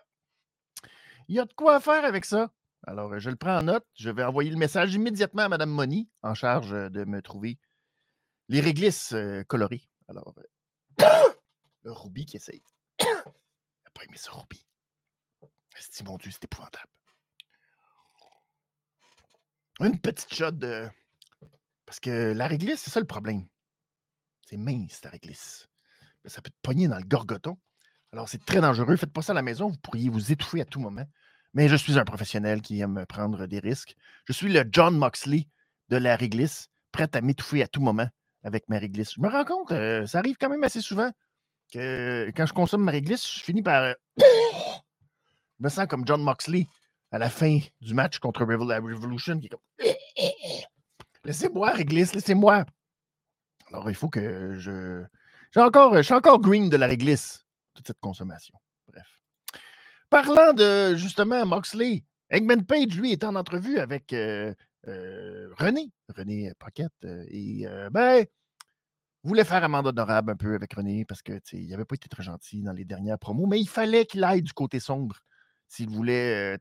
[1.27, 2.53] Il y a de quoi faire avec ça.
[2.85, 3.87] Alors, je le prends en note.
[3.95, 7.57] Je vais envoyer le message immédiatement à Mme Moni, en charge de me trouver
[8.49, 9.15] les réglisses
[9.47, 9.81] colorées.
[10.07, 10.35] Alors,
[11.83, 12.63] le Ruby qui essaye.
[13.01, 14.63] Il n'a pas aimé Ruby.
[15.79, 16.91] C'est mon Dieu, c'est épouvantable.
[19.79, 20.87] Une petite shot de.
[21.87, 23.47] Parce que la réglisse, c'est ça le problème.
[24.45, 25.68] C'est mince, la réglisse
[26.25, 27.57] ça peut te pogner dans le gorgoton.
[28.11, 28.95] Alors, c'est très dangereux.
[28.95, 29.67] Faites pas ça à la maison.
[29.67, 31.05] Vous pourriez vous étouffer à tout moment.
[31.53, 33.95] Mais je suis un professionnel qui aime prendre des risques.
[34.25, 35.47] Je suis le John Moxley
[35.89, 38.07] de la réglisse, prêt à m'étouffer à tout moment
[38.43, 39.13] avec ma réglisse.
[39.15, 41.11] Je me rends compte, euh, ça arrive quand même assez souvent
[41.71, 43.83] que quand je consomme ma réglisse, je finis par.
[43.83, 44.25] Euh, je
[45.59, 46.67] me sens comme John Moxley
[47.11, 49.59] à la fin du match contre Revolution qui est comme.
[51.25, 52.65] Laissez-moi, réglisse, laissez-moi.
[53.67, 55.03] Alors, il faut que je
[55.57, 58.55] encore, je suis encore green de la réglisse, toute cette consommation.
[58.87, 59.19] Bref.
[60.09, 64.53] Parlant de, justement, Moxley, Eggman Page, lui, est en entrevue avec euh,
[64.87, 68.25] euh, René, René Paquette, euh, et ben,
[69.23, 72.61] voulait faire amende honorable un peu avec René parce qu'il n'avait pas été très gentil
[72.61, 75.17] dans les dernières promos, mais il fallait qu'il aille du côté sombre
[75.67, 76.57] s'il voulait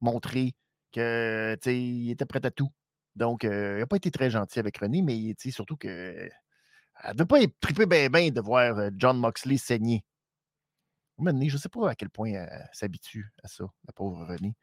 [0.00, 0.54] montrer
[0.92, 2.70] qu'il était prêt à tout
[3.16, 6.28] Donc, euh, il n'a pas été très gentil avec René, mais surtout que
[7.02, 10.04] elle ne devait pas être trippée bien ben de voir euh, John Moxley saigner.
[11.20, 14.54] Je ne sais pas à quel point elle s'habitue à ça, la pauvre René.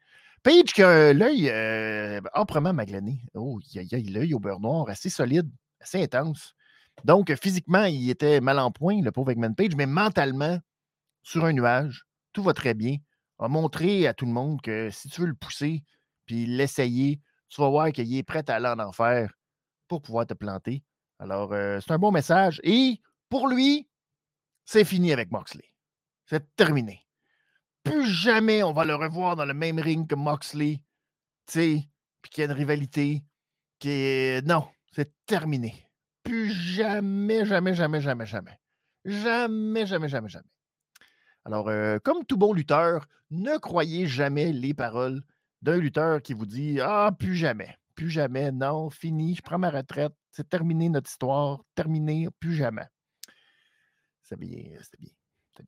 [0.42, 3.20] Page qui a l'œil euh, âprement maglané.
[3.34, 6.54] Oh, il a l'œil au beurre noir, assez solide, assez intense.
[7.04, 10.58] Donc, physiquement, il était mal en point, le pauvre Eggman Page, mais mentalement,
[11.22, 12.96] sur un nuage, tout va très bien.
[13.38, 15.82] A montré à tout le monde que si tu veux le pousser
[16.24, 19.32] puis l'essayer, tu vas voir qu'il est prêt à aller en enfer
[19.88, 20.82] pour pouvoir te planter.
[21.18, 22.60] Alors, euh, c'est un bon message.
[22.64, 23.88] Et pour lui,
[24.64, 25.64] c'est fini avec Moxley.
[26.26, 27.06] C'est terminé.
[27.84, 30.82] Plus jamais on va le revoir dans le même ring que Moxley.
[31.46, 31.88] Tu sais,
[32.20, 33.22] puis qu'il y a une rivalité
[33.78, 34.46] qui est.
[34.46, 35.88] Non, c'est terminé.
[36.24, 38.58] Plus jamais, jamais, jamais, jamais, jamais.
[39.04, 40.50] Jamais, jamais, jamais, jamais.
[41.44, 45.22] Alors, euh, comme tout bon lutteur, ne croyez jamais les paroles
[45.62, 49.70] d'un lutteur qui vous dit Ah, plus jamais, plus jamais, non, fini, je prends ma
[49.70, 52.86] retraite, c'est terminé notre histoire, terminé, plus jamais.
[54.22, 55.10] C'est bien, c'était bien,
[55.56, 55.66] bien.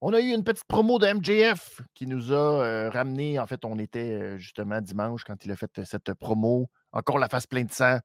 [0.00, 3.38] On a eu une petite promo de MJF qui nous a euh, ramené.
[3.38, 6.70] En fait, on était euh, justement dimanche quand il a fait cette promo.
[6.92, 7.98] Encore la face pleine de sang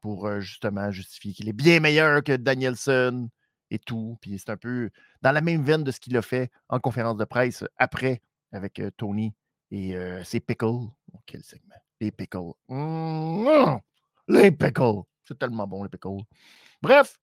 [0.00, 3.28] pour justement justifier qu'il est bien meilleur que Danielson
[3.70, 4.16] et tout.
[4.20, 4.90] Puis c'est un peu
[5.22, 8.80] dans la même veine de ce qu'il a fait en conférence de presse après avec
[8.96, 9.34] Tony
[9.72, 10.86] et ses pickles.
[11.26, 11.85] Quel segment?
[12.00, 12.52] Les pickles.
[12.68, 13.76] Mmh,
[14.28, 15.02] les pickles.
[15.24, 16.22] C'est tellement bon, les pickles.
[16.82, 17.18] Bref,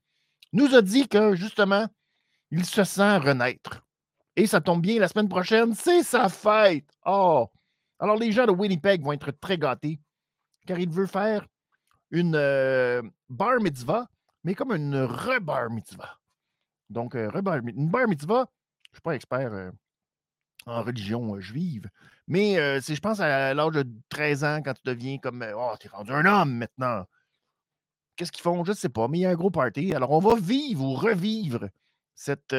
[0.51, 1.87] nous a dit que justement,
[2.51, 3.83] il se sent renaître.
[4.35, 6.89] Et ça tombe bien, la semaine prochaine, c'est sa fête.
[7.05, 7.47] Oh!
[7.99, 9.99] Alors, les gens de Winnipeg vont être très gâtés
[10.65, 11.45] car il veut faire
[12.11, 14.07] une bar mitzvah,
[14.43, 16.19] mais comme une re-bar mitzvah.
[16.89, 18.45] Donc, euh, une bar mitzvah,
[18.83, 19.71] je ne suis pas expert euh,
[20.65, 21.89] en religion euh, juive,
[22.27, 25.87] mais c'est, je pense, à l'âge de 13 ans, quand tu deviens comme Oh, tu
[25.87, 27.05] es rendu un homme maintenant.
[28.15, 28.63] Qu'est-ce qu'ils font?
[28.63, 29.93] Je ne sais pas, mais il y a un gros party.
[29.93, 31.67] Alors, on va vivre ou revivre
[32.15, 32.55] cette,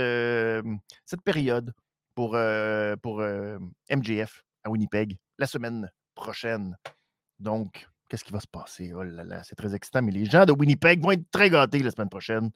[1.07, 1.73] cette période
[2.15, 2.37] pour,
[3.03, 3.23] pour
[3.91, 6.77] MJF à Winnipeg la semaine prochaine.
[7.39, 8.93] Donc, qu'est-ce qui va se passer?
[8.95, 11.81] Oh là là, c'est très excitant, mais les gens de Winnipeg vont être très gâtés
[11.81, 12.51] la semaine prochaine.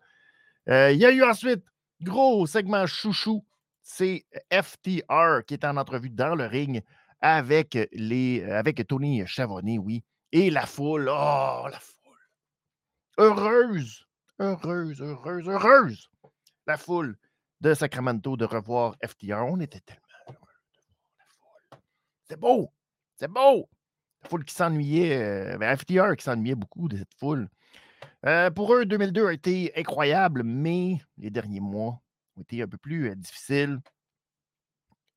[0.68, 1.64] Euh, il y a eu ensuite,
[2.01, 3.44] gros segment chouchou,
[3.83, 6.83] c'est FTR qui est en entrevue dans le ring
[7.21, 10.05] avec, les, avec Tony Chavonnet, oui.
[10.33, 11.99] Et la foule, oh, la foule.
[13.19, 14.05] Heureuse,
[14.39, 16.09] heureuse, heureuse, heureuse.
[16.67, 17.17] La foule
[17.61, 19.45] de Sacramento de revoir FTR.
[19.47, 20.83] On était tellement heureux de
[21.41, 21.81] voir la foule.
[22.29, 22.73] C'est beau,
[23.17, 23.69] c'est beau.
[24.23, 27.49] La foule qui s'ennuyait, euh, ben, FTR qui s'ennuyait beaucoup de cette foule.
[28.27, 32.01] Euh, pour eux, 2002 a été incroyable, mais les derniers mois
[32.37, 33.81] ont été un peu plus euh, difficiles.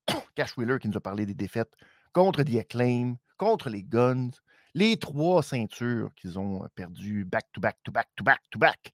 [0.34, 1.72] Cash Wheeler qui nous a parlé des défaites
[2.12, 4.30] contre The Acclaim, contre les Guns,
[4.74, 8.92] les trois ceintures qu'ils ont perdues back to back to back to back to back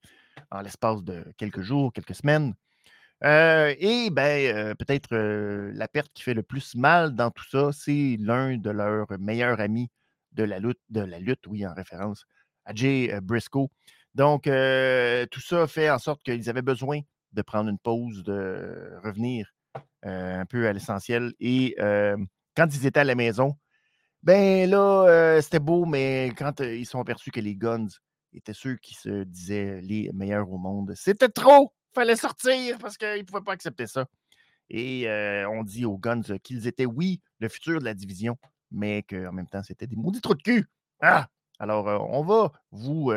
[0.50, 2.54] en l'espace de quelques jours, quelques semaines.
[3.22, 8.56] Et ben, peut-être la perte qui fait le plus mal dans tout ça, c'est l'un
[8.56, 9.90] de leurs meilleurs amis
[10.32, 12.24] de la lutte, de la lutte, oui, en référence
[12.64, 13.68] à Jay Briscoe,
[14.14, 17.00] donc, tout ça fait en sorte qu'ils avaient besoin
[17.32, 19.52] de prendre une pause, de revenir
[20.02, 21.34] un peu à l'essentiel.
[21.38, 21.76] Et
[22.58, 23.56] quand ils étaient à la maison,
[24.24, 27.86] ben là, c'était beau, mais quand ils sont aperçus que les Guns
[28.32, 31.72] étaient ceux qui se disaient les meilleurs au monde, c'était trop!
[31.94, 34.06] Fallait sortir parce qu'ils ne pouvaient pas accepter ça.
[34.70, 35.06] Et
[35.48, 38.36] on dit aux Guns qu'ils étaient, oui, le futur de la division,
[38.72, 40.68] mais qu'en même temps, c'était des maudits trous de cul.
[41.00, 41.28] Ah!
[41.60, 43.12] Alors, on va vous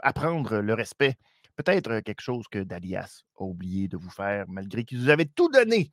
[0.00, 1.16] apprendre le respect.
[1.56, 5.48] Peut-être quelque chose que Dalias a oublié de vous faire, malgré qu'il vous avait tout
[5.48, 5.90] donné,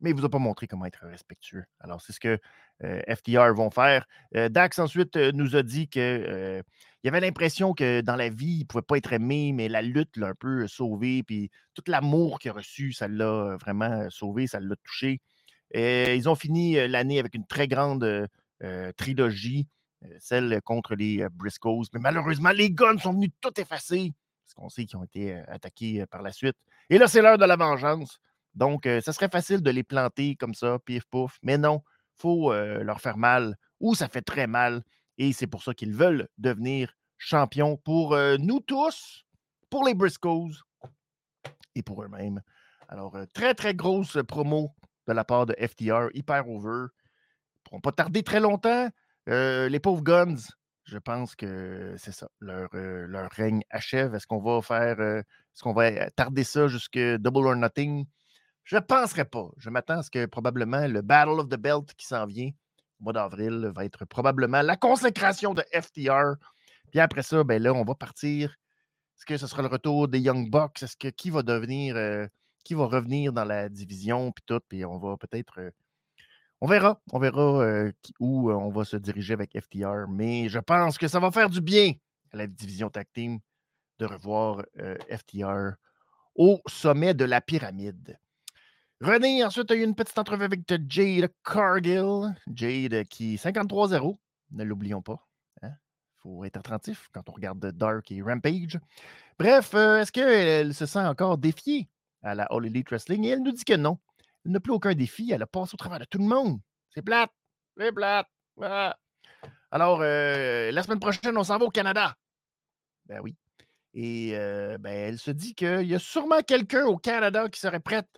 [0.00, 1.64] mais il ne vous a pas montré comment être respectueux.
[1.80, 2.38] Alors, c'est ce que
[2.80, 4.06] FTR vont faire.
[4.32, 6.62] Dax, ensuite, nous a dit qu'il
[7.02, 9.82] il avait l'impression que dans la vie, il ne pouvait pas être aimé, mais la
[9.82, 14.46] lutte l'a un peu sauvé, puis tout l'amour qu'il a reçu, ça l'a vraiment sauvé,
[14.46, 15.20] ça l'a touché.
[15.74, 18.28] Ils ont fini l'année avec une très grande
[18.96, 19.66] trilogie
[20.04, 21.84] euh, celle contre les euh, Briscoes.
[21.92, 24.12] Mais malheureusement, les guns sont venus tout effacer,
[24.44, 26.56] parce qu'on sait qu'ils ont été euh, attaqués par la suite.
[26.90, 28.20] Et là, c'est l'heure de la vengeance.
[28.54, 31.38] Donc, ça serait facile de les planter comme ça, pif pouf.
[31.42, 34.82] Mais non, il faut leur faire mal, ou ça fait très mal.
[35.16, 39.24] Et c'est pour ça qu'ils veulent devenir champions pour nous tous,
[39.70, 40.50] pour les Briscoes
[41.74, 42.42] et pour eux-mêmes.
[42.88, 44.74] Alors, très, très grosse promo
[45.08, 46.68] de la part de FTR, hyper over.
[46.68, 48.88] Ils ne pourront pas tarder très longtemps.
[49.28, 50.36] Euh, les pauvres Guns,
[50.84, 52.28] je pense que c'est ça.
[52.40, 54.14] Leur, euh, leur, règne achève.
[54.14, 55.00] Est-ce qu'on va faire.
[55.00, 58.06] Euh, est-ce qu'on va tarder ça jusqu'à Double or Nothing?
[58.68, 59.48] Je ne penserais pas.
[59.56, 62.50] Je m'attends à ce que probablement le Battle of the Belt qui s'en vient
[63.00, 66.34] au mois d'avril va être probablement la consécration de FTR
[66.90, 68.50] Puis après ça, ben là, on va partir.
[69.16, 70.82] Est-ce que ce sera le retour des Young Bucks?
[70.82, 72.26] Est-ce que qui va devenir, euh,
[72.62, 75.60] qui va revenir dans la division, puis tout, puis on va peut-être.
[75.60, 75.70] euh,
[76.60, 77.00] on verra.
[77.10, 80.08] On verra euh, où on va se diriger avec FTR.
[80.10, 81.94] Mais je pense que ça va faire du bien
[82.34, 83.38] à la division tag team
[83.98, 84.62] de revoir
[85.10, 85.72] FTR
[86.34, 88.18] au sommet de la pyramide.
[89.00, 92.34] René, ensuite, a eu une petite entrevue avec de Jade Cargill.
[92.52, 94.18] Jade qui 53-0,
[94.50, 95.24] ne l'oublions pas.
[95.62, 95.70] Il
[96.22, 98.80] faut être attentif quand on regarde Dark et Rampage.
[99.38, 101.88] Bref, euh, est-ce qu'elle se sent encore défiée
[102.22, 103.24] à la All Elite Wrestling?
[103.24, 103.98] Et elle nous dit que non.
[104.44, 105.30] Elle n'a plus aucun défi.
[105.32, 106.58] Elle a passé au travers de tout le monde.
[106.92, 107.30] C'est plate.
[107.76, 108.26] C'est plate.
[108.60, 108.96] Ah.
[109.70, 112.16] Alors, euh, la semaine prochaine, on s'en va au Canada.
[113.06, 113.36] Ben oui.
[113.94, 117.78] Et euh, ben, elle se dit qu'il y a sûrement quelqu'un au Canada qui serait
[117.78, 118.08] prête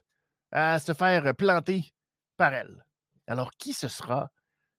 [0.53, 1.93] à se faire planter
[2.37, 2.85] par elle.
[3.27, 4.31] Alors, qui ce sera?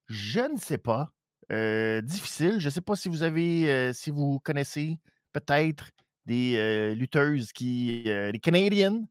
[0.08, 1.12] Je ne sais pas.
[1.52, 2.60] Euh, difficile.
[2.60, 5.00] Je ne sais pas si vous avez, euh, si vous connaissez
[5.34, 5.90] peut-être
[6.26, 9.08] des euh, lutteuses qui, euh, des Canadiennes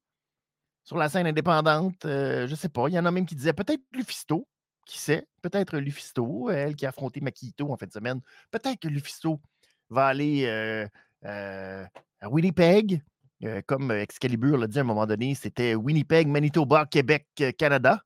[0.85, 2.05] sur la scène indépendante.
[2.05, 2.89] euh, je ne sais pas.
[2.89, 4.47] Il y en a même qui disaient peut-être Lufisto.
[4.87, 5.29] Qui sait?
[5.43, 8.21] Peut-être Lufisto, elle qui a affronté Makito en fin de semaine.
[8.51, 9.41] Peut-être que Lufisto
[9.89, 10.87] va aller euh,
[11.27, 11.87] euh,
[12.21, 13.03] à Winnipeg.
[13.45, 18.03] Euh, comme Excalibur l'a dit à un moment donné, c'était Winnipeg, Manitoba, Québec, euh, Canada.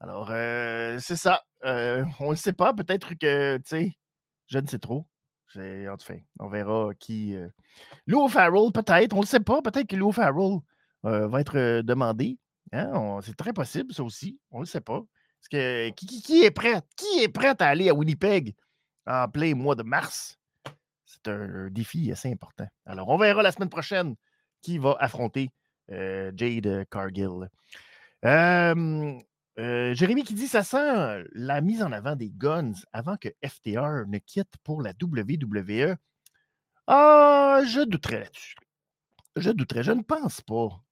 [0.00, 1.42] Alors, euh, c'est ça.
[1.64, 2.74] On ne sait pas.
[2.74, 3.92] Peut-être que, tu sais,
[4.48, 5.06] je ne sais trop.
[5.52, 7.36] C'est- En tout cas, on verra qui.
[8.06, 9.14] Lou Farrell, peut-être.
[9.14, 9.62] On ne sait pas.
[9.62, 10.58] Peut-être que Lou Farrell
[11.02, 12.38] va être demandé.
[12.72, 14.38] Hein, C'est très possible, ça aussi.
[14.50, 15.00] On ne sait pas.
[15.00, 16.80] Parce que qui, est prêt?
[16.96, 18.54] Qui est prêt à aller à Winnipeg
[19.06, 20.38] en plein mois de mars?
[21.04, 22.66] C'est un défi assez important.
[22.86, 24.16] Alors, on verra la semaine prochaine
[24.62, 25.50] qui va affronter
[25.90, 27.48] euh, Jade Cargill.
[28.24, 34.06] Euh, Jérémy qui dit ça sent la mise en avant des guns avant que FTR
[34.06, 35.96] ne quitte pour la WWE.
[36.86, 38.56] Ah, je douterais là-dessus.
[39.36, 39.82] Je douterais.
[39.82, 40.82] Je ne pense pas.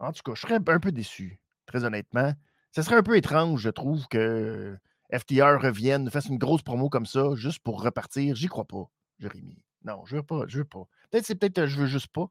[0.00, 2.32] En tout cas, je serais un peu déçu, très honnêtement.
[2.72, 4.76] Ce serait un peu étrange, je trouve, que
[5.12, 8.34] FTR revienne, fasse une grosse promo comme ça, juste pour repartir.
[8.34, 9.62] J'y crois pas, Jérémy.
[9.84, 10.84] Non, je veux pas, je veux pas.
[11.10, 12.26] Peut-être c'est peut-être je veux juste pas,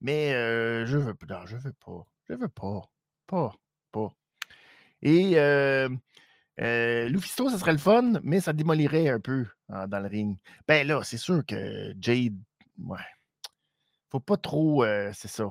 [0.00, 1.26] mais euh, je veux pas.
[1.26, 2.06] Non, je veux pas.
[2.28, 2.82] Je veux pas.
[3.26, 3.54] Pas.
[3.92, 4.08] Pas.
[5.02, 5.88] Et euh,
[6.60, 10.36] euh, Lufisto, ça serait le fun, mais ça démolirait un peu dans le ring.
[10.66, 12.36] Ben là, c'est sûr que Jade,
[12.78, 12.98] ouais.
[14.10, 14.84] Faut pas trop.
[15.12, 15.48] c'est ça.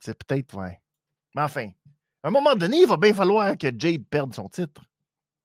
[0.00, 0.80] C'est peut-être, ouais.
[1.34, 1.70] Mais enfin,
[2.22, 4.84] à un moment donné, il va bien falloir que Jade perde son titre.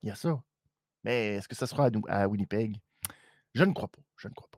[0.03, 0.41] Il y a ça.
[1.03, 2.77] Mais est-ce que ça sera à Winnipeg?
[3.53, 4.01] Je ne crois pas.
[4.17, 4.52] Je ne crois pas.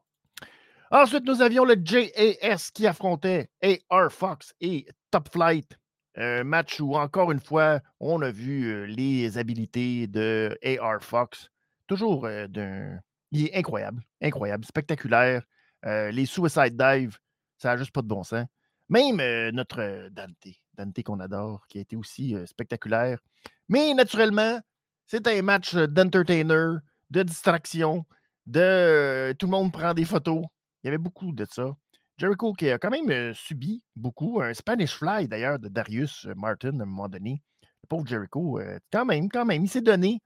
[0.98, 3.50] Ensuite, nous avions le JAS qui affrontait
[3.90, 5.78] AR Fox et Top Flight.
[6.16, 11.50] Un match où, encore une fois, on a vu euh, les habilités de AR Fox.
[11.88, 12.98] Toujours euh, d'un.
[13.34, 14.04] Il est incroyable.
[14.22, 14.64] Incroyable.
[14.64, 15.44] Spectaculaire.
[15.86, 17.18] Euh, les Suicide Dive,
[17.58, 18.46] ça n'a juste pas de bon sens.
[18.88, 19.18] Même
[19.52, 23.20] notre Dante, Dante qu'on adore, qui a été aussi spectaculaire.
[23.68, 24.62] Mais naturellement,
[25.08, 26.78] c'est un match d'entertainer,
[27.10, 28.06] de distraction,
[28.46, 30.46] de tout le monde prend des photos.
[30.86, 31.76] Il y avait beaucoup de ça.
[32.20, 36.84] Jericho qui a quand même subi beaucoup, un Spanish Fly d'ailleurs de Darius Martin à
[36.84, 37.42] un moment donné.
[37.64, 38.60] Le pauvre Jericho,
[38.92, 40.22] quand même, quand même, il s'est donné.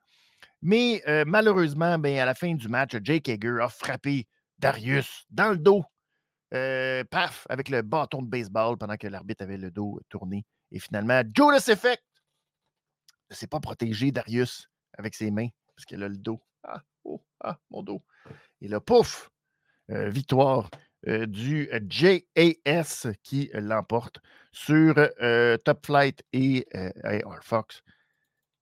[0.61, 5.57] Mais malheureusement, ben, à la fin du match, Jake Hager a frappé Darius dans le
[5.57, 5.85] dos.
[6.51, 10.45] Paf, avec le bâton de baseball pendant que l'arbitre avait le dos tourné.
[10.73, 12.03] Et finalement, Judas Effect
[13.29, 14.67] ne s'est pas protégé Darius
[14.97, 16.41] avec ses mains parce qu'il a le dos.
[16.63, 18.03] Ah, oh, ah, mon dos.
[18.59, 19.29] Et là, pouf,
[19.89, 20.69] victoire
[21.07, 24.19] euh, du JAS qui euh, l'emporte
[24.51, 27.81] sur euh, Top Flight et euh, AR Fox.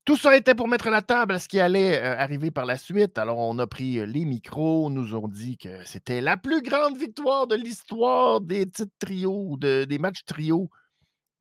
[0.06, 2.78] Tout ça était pour mettre la table à ce qui allait euh, arriver par la
[2.78, 3.18] suite.
[3.18, 6.98] Alors, on a pris euh, les micros, nous ont dit que c'était la plus grande
[6.98, 10.70] victoire de l'histoire des titres trios, de- des matchs trios,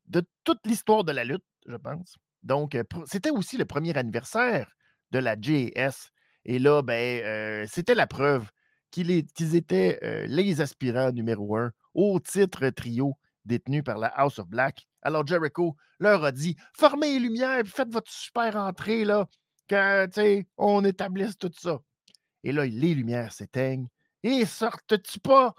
[0.08, 2.16] de toute l'histoire de la lutte, je pense.
[2.42, 4.70] Donc, euh, c'était aussi le premier anniversaire
[5.12, 6.10] de la JS.
[6.44, 8.48] Et là, ben, euh, c'était la preuve
[8.90, 14.48] qu'ils étaient euh, les aspirants numéro un au titre trio détenu par la House of
[14.48, 14.86] Black.
[15.02, 19.26] Alors, Jericho leur a dit Formez les lumières, puis faites votre super entrée, là,
[19.68, 21.80] sais, on établisse tout ça.
[22.44, 23.88] Et là, les lumières s'éteignent.
[24.22, 25.54] Et sortent-tu pas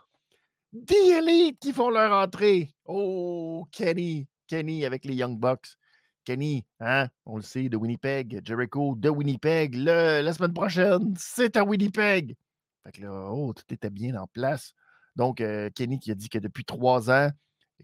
[0.74, 2.72] des élites qui font leur entrée?
[2.86, 5.76] Oh, Kenny, Kenny avec les Young Bucks.
[6.24, 8.42] Kenny, hein, on le sait, de Winnipeg.
[8.44, 9.76] Jericho de Winnipeg.
[9.76, 12.36] La semaine prochaine, c'est à Winnipeg.
[12.88, 14.74] Fait là, oh, tout était bien en place.
[15.16, 17.30] Donc, euh, Kenny qui a dit que depuis trois ans,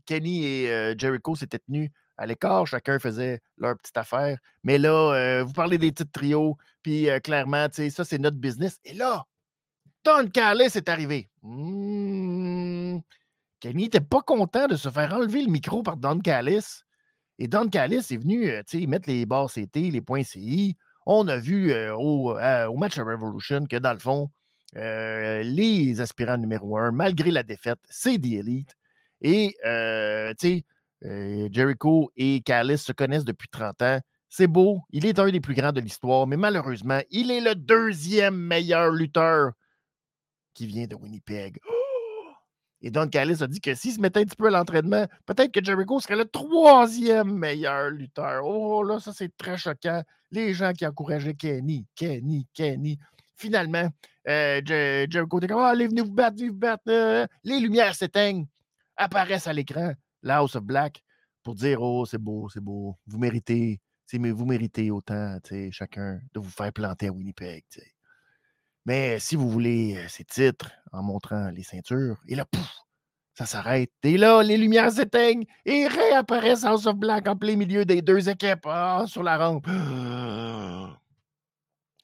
[0.05, 2.65] Kenny et euh, Jericho s'étaient tenus à l'écart.
[2.67, 4.37] Chacun faisait leur petite affaire.
[4.63, 8.79] Mais là, euh, vous parlez des titres trios, puis clairement, ça, c'est notre business.
[8.85, 9.25] Et là,
[10.05, 11.29] Don Callis est arrivé.
[11.41, 12.99] Hmm.
[13.59, 16.83] Kenny n'était pas content de se faire enlever le micro par Don Callis.
[17.39, 18.51] Et Don Callis est venu
[18.87, 20.77] mettre les barres CT, les points CI.
[21.05, 24.29] On a vu au, au, match of Revolution que, dans le fond,
[24.75, 28.75] les aspirants numéro un, malgré la défaite, c'est des élites.
[29.21, 29.55] Et,
[30.39, 30.65] tu sais,
[31.51, 33.99] Jericho et Callis se connaissent depuis 30 ans.
[34.29, 37.53] C'est beau, il est un des plus grands de l'histoire, mais malheureusement, il est le
[37.53, 39.51] deuxième meilleur lutteur
[40.55, 41.59] qui vient de Winnipeg.
[42.81, 45.51] Et Don Callis a dit que s'il se mettait un petit peu à l'entraînement, peut-être
[45.51, 48.43] que Jericho serait le troisième meilleur lutteur.
[48.43, 50.01] Oh là, ça c'est très choquant.
[50.31, 52.97] Les gens qui encourageaient Kenny, Kenny, Kenny.
[53.35, 53.89] Finalement,
[54.27, 57.27] euh, Jericho dit oh, allez, venez vous battre, venez vous battre.
[57.43, 58.45] Les lumières s'éteignent,
[58.95, 61.03] apparaissent à l'écran, la House of Black,
[61.43, 63.79] pour dire Oh, c'est beau, c'est beau, vous méritez
[64.19, 65.37] mais vous méritez autant,
[65.71, 67.63] chacun, de vous faire planter à Winnipeg.
[68.85, 72.69] Mais si vous voulez euh, ces titres en montrant les ceintures, et là, pouf,
[73.33, 73.91] ça s'arrête.
[74.03, 78.27] Et là, les lumières s'éteignent et réapparaissent House of Black en plein milieu des deux
[78.29, 79.67] équipes ah, sur la rampe.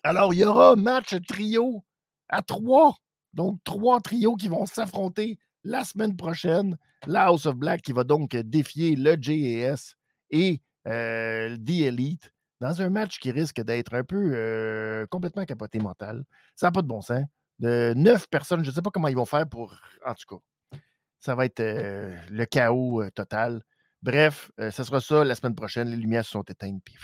[0.03, 1.83] Alors, il y aura match trio
[2.29, 2.95] à trois.
[3.33, 6.77] Donc, trois trios qui vont s'affronter la semaine prochaine.
[7.05, 9.95] La House of Black qui va donc défier le JAS
[10.31, 15.79] et euh, The Elite dans un match qui risque d'être un peu euh, complètement capoté
[15.79, 16.23] mental.
[16.55, 17.23] Ça n'a pas de bon sens.
[17.59, 19.75] De neuf personnes, je ne sais pas comment ils vont faire pour.
[20.05, 20.79] En tout cas,
[21.19, 23.61] ça va être euh, le chaos total.
[24.01, 25.89] Bref, ce sera ça la semaine prochaine.
[25.89, 26.95] Les lumières sont éteintes, puis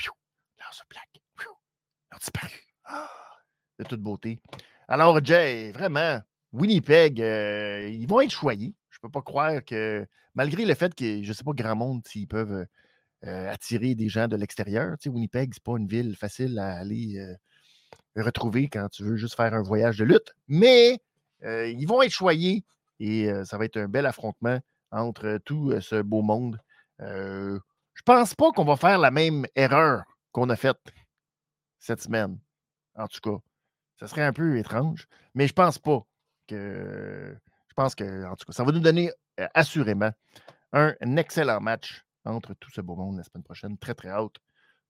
[0.72, 1.10] se black,
[2.14, 2.65] ont disparu.
[3.80, 4.40] De toute beauté.
[4.88, 6.20] Alors, Jay, vraiment,
[6.54, 8.74] Winnipeg, ils vont être choyés.
[8.90, 11.76] Je ne peux pas croire que, malgré le fait que je ne sais pas grand
[11.76, 12.66] monde s'ils peuvent
[13.28, 14.98] euh, attirer des gens de l'extérieur.
[15.00, 19.16] Tu sais, Winnipeg, c'est pas une ville facile à aller euh, retrouver quand tu veux
[19.16, 20.36] juste faire un voyage de lutte.
[20.48, 21.00] Mais
[21.44, 22.64] euh, ils vont être choyés
[23.00, 24.60] et ça va être un bel affrontement
[24.92, 26.58] entre tout ce beau monde.
[27.00, 30.80] je pense pas qu'on va faire la même erreur qu'on a faite
[31.80, 32.40] cette semaine.
[32.96, 33.38] En tout cas,
[34.00, 36.06] ça serait un peu étrange, mais je pense pas
[36.48, 37.36] que.
[37.68, 39.12] Je pense que, en tout cas, ça va nous donner
[39.54, 40.12] assurément
[40.72, 43.78] un excellent match entre tout ce beau monde la semaine prochaine.
[43.78, 44.38] Très, très hâte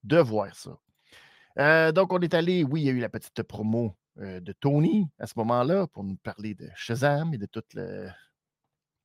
[0.04, 1.90] de voir ça.
[1.92, 5.26] Donc, on est allé, oui, il y a eu la petite promo de Tony à
[5.26, 8.08] ce moment-là pour nous parler de Shazam et de tout le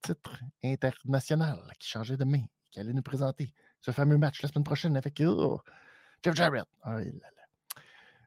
[0.02, 4.64] titre international qui changeait de main, qui allait nous présenter ce fameux match la semaine
[4.64, 5.60] prochaine avec oh,
[6.24, 6.66] Jeff Jarrett.
[6.86, 7.00] Oh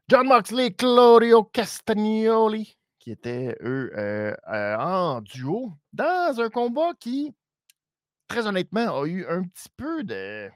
[0.08, 7.34] John Moxley, Claudio Castagnoli, qui étaient, eux, euh, en duo dans un combat qui
[8.28, 10.50] très honnêtement, a eu un petit peu de.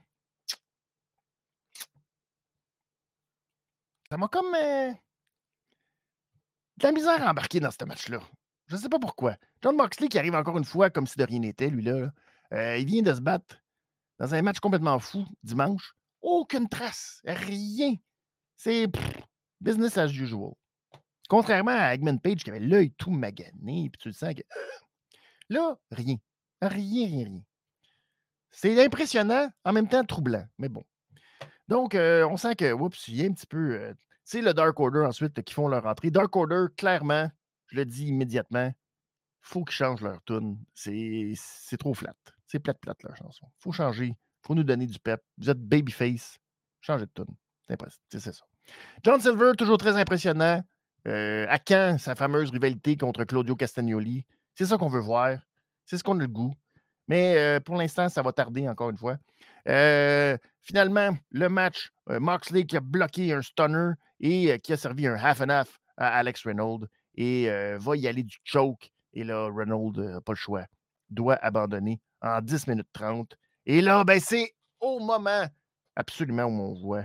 [4.10, 4.54] Ça m'a comme.
[4.54, 4.92] Euh,
[6.78, 8.20] de la misère embarquer dans ce match-là.
[8.66, 9.36] Je ne sais pas pourquoi.
[9.62, 12.10] John Moxley qui arrive encore une fois comme si de rien n'était, lui-là.
[12.52, 13.56] Euh, il vient de se battre
[14.18, 15.94] dans un match complètement fou dimanche.
[16.20, 17.20] Aucune trace.
[17.24, 17.94] Rien.
[18.56, 18.88] C'est
[19.60, 20.54] business as usual.
[21.28, 24.42] Contrairement à Eggman Page qui avait l'œil tout magané, puis tu le sens que.
[25.50, 26.16] Là, rien.
[26.60, 27.42] Rien, rien, rien.
[28.50, 30.84] C'est impressionnant, en même temps troublant, mais bon.
[31.68, 33.94] Donc, euh, on sent que, oups, il y a un petit peu.
[34.24, 36.10] c'est euh, le Dark Order ensuite qui font leur entrée.
[36.10, 37.30] Dark Order, clairement,
[37.66, 38.72] je le dis immédiatement,
[39.40, 40.58] faut qu'ils changent leur tune.
[40.74, 41.36] C'est
[41.78, 42.14] trop flat.
[42.46, 43.46] C'est plate, plate leur chanson.
[43.58, 44.14] Faut changer.
[44.42, 45.22] Faut nous donner du pep.
[45.36, 46.38] Vous êtes babyface.
[46.80, 47.36] Changez de tune.
[48.10, 48.32] C'est ça.
[49.04, 50.62] John Silver, toujours très impressionnant.
[51.06, 54.24] Euh, à quand sa fameuse rivalité contre Claudio Castagnoli?
[54.54, 55.38] C'est ça qu'on veut voir.
[55.86, 56.52] C'est ce qu'on a le goût.
[57.06, 59.16] Mais pour l'instant, ça va tarder encore une fois.
[60.60, 65.40] finalement, le match, Moxley qui a bloqué un stunner et qui a servi un half
[65.40, 67.48] and half à Alex Reynolds et
[67.78, 68.90] va y aller du choke.
[69.14, 70.66] Et là, Reynolds n'a pas le choix.
[71.08, 73.34] Doit abandonner en 10 minutes 30.
[73.66, 75.46] Et là, ben, c'est au moment
[75.96, 77.04] absolument où on voit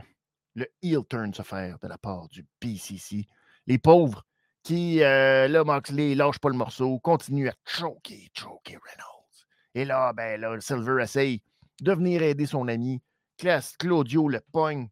[0.56, 3.28] le heel turn se faire de la part du BCC.
[3.68, 4.26] Les pauvres
[4.64, 9.48] qui, là, Moxley lâche pas le morceau, continue à choker, choker Reynolds.
[9.76, 11.42] Et là, ben là, Silver essaye
[11.82, 13.02] de venir aider son ami.
[13.38, 14.90] Classe, Claudio le pogne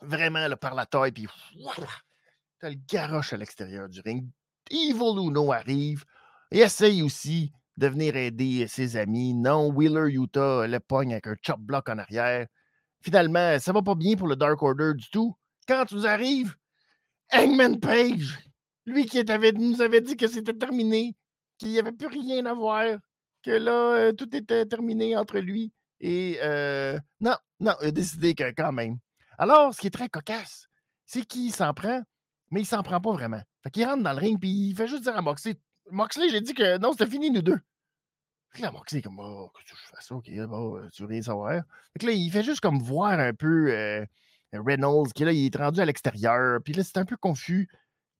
[0.00, 1.26] vraiment par la taille, puis
[2.60, 4.28] t'as le garoche à l'extérieur du ring.
[4.70, 6.04] Evil Uno arrive
[6.50, 9.34] et essaye aussi de venir aider ses amis.
[9.34, 12.46] Non, Wheeler Utah le pogne avec un chop block en arrière.
[13.06, 15.32] Finalement, ça va pas bien pour le Dark Order du tout.
[15.68, 16.56] Quand tu nous arrives,
[17.32, 18.36] Hangman Page,
[18.84, 21.14] lui qui nous avait dit que c'était terminé,
[21.56, 22.98] qu'il n'y avait plus rien à voir,
[23.44, 28.34] que là, euh, tout était terminé entre lui et euh, non, non, il a décidé
[28.34, 28.98] que quand même.
[29.38, 30.66] Alors, ce qui est très cocasse,
[31.04, 32.02] c'est qu'il s'en prend
[32.50, 33.40] mais il s'en prend pas vraiment.
[33.62, 35.54] Fait qu'il rentre dans le ring, puis il fait juste dire à Moxley
[35.92, 37.60] Moxley, j'ai dit que non, c'était fini, nous deux.
[38.56, 41.08] Fait que là, Moxley est comme Oh, que tu fais ça, ok, bon, tu veux
[41.08, 41.62] rien savoir?
[41.92, 44.06] Fait que là, il fait juste comme voir un peu euh,
[44.54, 47.68] Reynolds, qui là, il est rendu à l'extérieur, puis là, c'est un peu confus.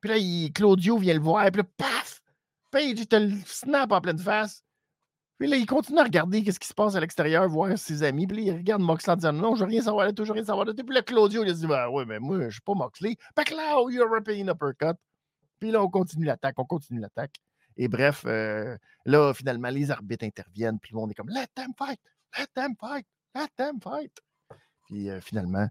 [0.02, 2.20] Puis là, Claudio vient le voir, puis là, paf!
[2.70, 4.62] Page, il te snap en pleine face.
[5.38, 8.26] Puis là, il continue à regarder qu'est-ce qui se passe à l'extérieur, voir ses amis.
[8.26, 10.44] Puis là, il regarde Moxley en disant Non, je veux rien savoir là, toujours rien
[10.44, 10.74] savoir là.
[10.74, 13.16] Puis là, Claudio, il dit Ben ouais, mais moi, je suis pas Moxley.
[13.34, 14.98] Fait que là, oh, European uppercut.
[15.58, 17.36] Puis là, on continue l'attaque, on continue l'attaque.
[17.76, 20.78] Et bref, euh, là, finalement, les arbitres interviennent.
[20.80, 22.00] Puis le monde est comme Let them fight,
[22.38, 24.12] let them fight, let them fight.
[24.84, 25.68] Puis euh, finalement,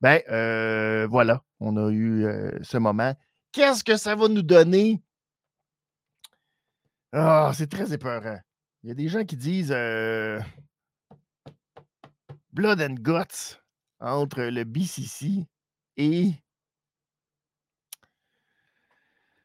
[0.00, 2.26] ben euh, voilà, on a eu
[2.62, 3.14] ce moment.
[3.52, 5.02] Qu'est-ce que ça va nous donner?
[7.12, 8.38] Ah, c'est très épeurant.
[8.82, 9.74] Il y a des gens qui disent
[12.52, 13.58] Blood and Guts
[13.98, 15.46] entre le BCC
[15.96, 16.32] et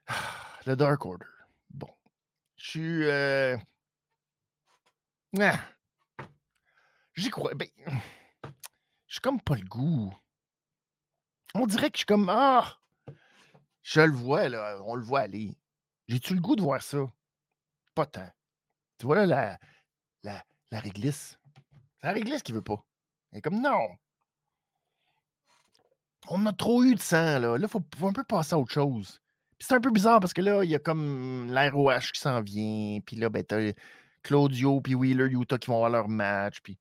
[0.67, 1.32] le Dark Order.
[2.79, 3.57] Euh...
[5.39, 5.59] Ah,
[7.15, 7.53] J'y crois.
[7.53, 7.67] Ben,
[9.07, 10.13] je suis comme pas le goût.
[11.53, 12.29] On dirait que je suis comme.
[12.29, 12.79] Ah!
[13.83, 14.79] Je le vois, là.
[14.85, 15.55] On le voit aller.
[16.07, 16.99] J'ai-tu le goût de voir ça?
[17.95, 18.29] Pas tant.
[18.97, 19.59] Tu vois là, la,
[20.23, 21.37] la, la réglisse.
[21.99, 22.83] C'est la réglisse qui veut pas.
[23.31, 23.97] Elle est comme non.
[26.27, 27.57] On a trop eu de sang, là.
[27.57, 29.21] Là, il faut, un peu passer à autre chose.
[29.63, 32.99] C'est un peu bizarre parce que là, il y a comme l'ROH qui s'en vient.
[33.05, 33.71] Puis là, ben, t'as
[34.21, 36.59] Claudio puis Wheeler Utah qui vont avoir leur match.
[36.61, 36.77] Puis.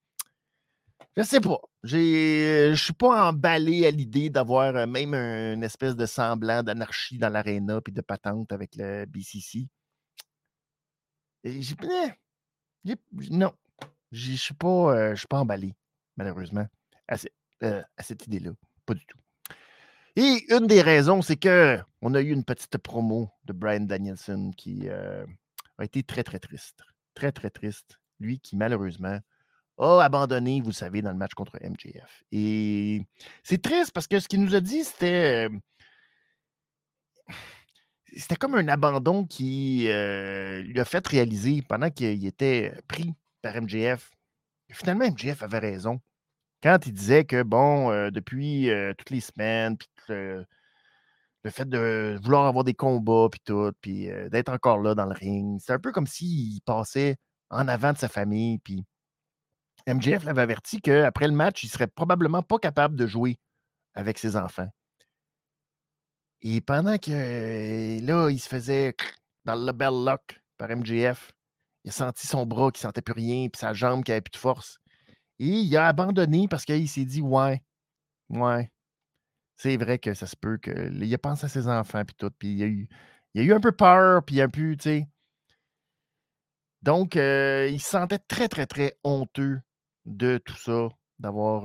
[1.16, 1.60] Je sais pas.
[1.84, 7.28] Je suis pas emballé à l'idée d'avoir euh, même une espèce de semblant d'anarchie dans
[7.28, 9.68] l'aréna puis de patente avec le BCC.
[11.44, 11.76] J'ai
[13.30, 13.52] non,
[14.10, 15.72] je suis pas, euh, pas emballé,
[16.16, 16.66] malheureusement,
[17.62, 18.50] euh, à, cette idée-là.
[18.84, 19.21] Pas du tout.
[20.16, 24.88] Et une des raisons, c'est qu'on a eu une petite promo de Brian Danielson qui
[24.88, 25.24] euh,
[25.78, 26.82] a été très, très triste.
[27.14, 27.98] Très, très triste.
[28.20, 29.18] Lui qui, malheureusement,
[29.78, 32.22] a abandonné, vous le savez, dans le match contre MJF.
[32.30, 33.02] Et
[33.42, 35.48] c'est triste parce que ce qu'il nous a dit, c'était
[38.16, 43.60] c'était comme un abandon qui euh, lui a fait réaliser pendant qu'il était pris par
[43.60, 44.10] MJF.
[44.70, 46.00] Finalement, MJF avait raison.
[46.62, 50.46] Quand il disait que, bon, euh, depuis euh, toutes les semaines, puis le,
[51.50, 55.60] fait de vouloir avoir des combats, puis tout, puis d'être encore là dans le ring,
[55.60, 57.16] c'est un peu comme s'il passait
[57.50, 58.84] en avant de sa famille, puis
[59.88, 63.38] MJF l'avait averti qu'après le match, il serait probablement pas capable de jouer
[63.94, 64.68] avec ses enfants.
[66.42, 68.94] Et pendant que là, il se faisait
[69.44, 71.32] dans le bell lock par MJF,
[71.84, 74.32] il a senti son bras qui sentait plus rien, puis sa jambe qui avait plus
[74.32, 74.78] de force.
[75.38, 77.62] Et il a abandonné parce qu'il s'est dit Ouais,
[78.30, 78.70] ouais,
[79.56, 80.90] c'est vrai que ça se peut que.
[80.92, 82.30] Il a pensé à ses enfants, puis tout.
[82.38, 82.88] Puis il a eu,
[83.34, 85.08] il a eu un peu peur, puis un peu, tu sais.
[86.82, 89.60] Donc, il se sentait très, très, très honteux
[90.04, 91.64] de tout ça, d'avoir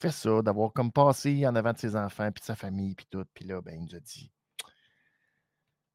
[0.00, 3.06] fait ça, d'avoir comme passé en avant de ses enfants, puis de sa famille, puis
[3.10, 3.24] tout.
[3.34, 4.32] Puis là, ben, il nous a dit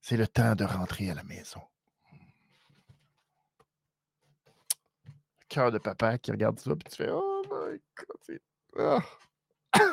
[0.01, 1.61] c'est le temps de rentrer à la maison.
[5.51, 8.41] Cœur de papa qui regarde ça, puis tu fais Oh my God, c'est.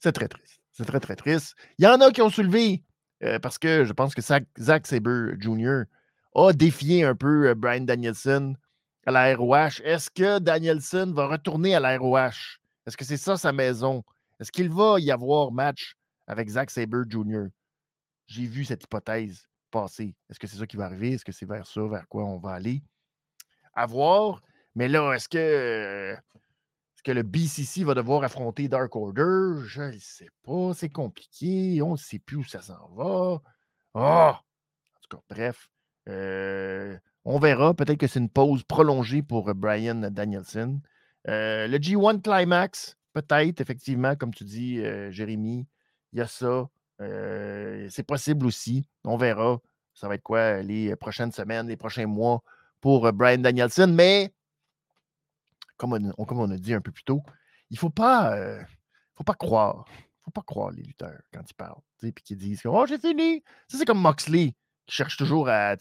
[0.00, 0.62] C'est très triste.
[0.72, 1.54] C'est très, très triste.
[1.78, 2.82] Il y en a qui ont soulevé,
[3.22, 5.82] euh, parce que je pense que Zack Sabre Jr.
[6.34, 8.54] a défié un peu euh, Brian Danielson
[9.04, 9.82] à la ROH.
[9.84, 12.60] Est-ce que Danielson va retourner à la ROH?
[12.86, 14.04] Est-ce que c'est ça sa maison?
[14.40, 17.48] Est-ce qu'il va y avoir match avec Zack Sabre Jr.?
[18.26, 20.14] J'ai vu cette hypothèse passer.
[20.30, 21.12] Est-ce que c'est ça qui va arriver?
[21.12, 22.82] Est-ce que c'est vers ça, vers quoi on va aller?
[23.78, 24.42] À voir.
[24.74, 29.64] Mais là, est-ce que, est que le BCC va devoir affronter Dark Order?
[29.66, 30.74] Je ne sais pas.
[30.74, 31.80] C'est compliqué.
[31.80, 33.40] On ne sait plus où ça s'en va.
[33.94, 34.40] Ah!
[34.40, 35.70] En tout cas, bref.
[36.08, 37.72] Euh, on verra.
[37.72, 40.80] Peut-être que c'est une pause prolongée pour euh, Brian Danielson.
[41.28, 45.68] Euh, le G1 Climax, peut-être, effectivement, comme tu dis, Jérémy,
[46.12, 46.68] il y a ça.
[46.98, 48.88] c'est possible aussi.
[49.04, 49.60] On verra.
[49.94, 52.42] Ça va être quoi les prochaines semaines, les prochains mois?
[52.80, 53.92] Pour Brian Danielson.
[53.94, 54.32] Mais,
[55.76, 57.22] comme on, comme on, a dit un peu plus tôt,
[57.70, 58.34] il ne faut pas,
[59.14, 59.84] faut pas croire.
[60.24, 61.80] Faut pas croire les lutteurs quand ils parlent.
[61.98, 63.42] Puis qu'ils disent Oh, j'ai fini.
[63.68, 64.54] Ça, c'est comme Moxley
[64.86, 65.74] qui cherche toujours à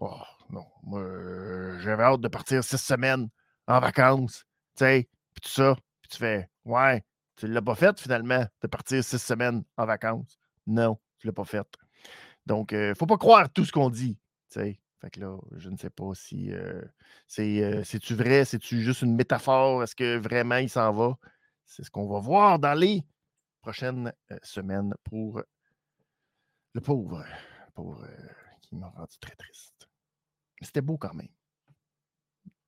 [0.00, 3.28] Oh, non, moi, euh, j'avais hâte de partir six semaines
[3.66, 4.44] en vacances,
[4.76, 5.06] puis
[5.42, 5.76] tout ça.
[6.00, 7.04] Puis tu fais, ouais,
[7.36, 10.38] tu ne l'as pas fait finalement, de partir six semaines en vacances.
[10.66, 11.66] Non, tu ne l'as pas fait.
[12.46, 14.16] Donc, il euh, ne faut pas croire tout ce qu'on dit,
[14.50, 14.80] tu sais.
[15.00, 16.82] Fait que là, je ne sais pas si euh,
[17.28, 21.16] c'est c'est-tu vrai, c'est-tu juste une métaphore, est-ce que vraiment il s'en va?
[21.66, 23.04] C'est ce qu'on va voir dans les
[23.60, 25.40] prochaines semaines pour
[26.74, 27.24] le pauvre,
[27.74, 28.08] pauvre
[28.62, 29.88] qui m'a rendu très triste.
[30.60, 31.28] C'était beau quand même.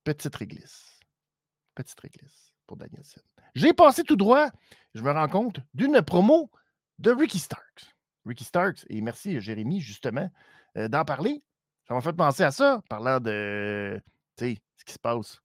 [0.03, 0.99] Petite réglisse.
[1.75, 3.21] Petite réglisse pour Danielson.
[3.55, 4.49] J'ai passé tout droit,
[4.95, 6.49] je me rends compte, d'une promo
[6.99, 7.93] de Ricky Starks.
[8.25, 10.29] Ricky Starks, et merci Jérémy, justement,
[10.75, 11.43] d'en parler.
[11.91, 14.01] Ça m'a fait penser à ça, parlant de
[14.39, 15.41] ce qui se passe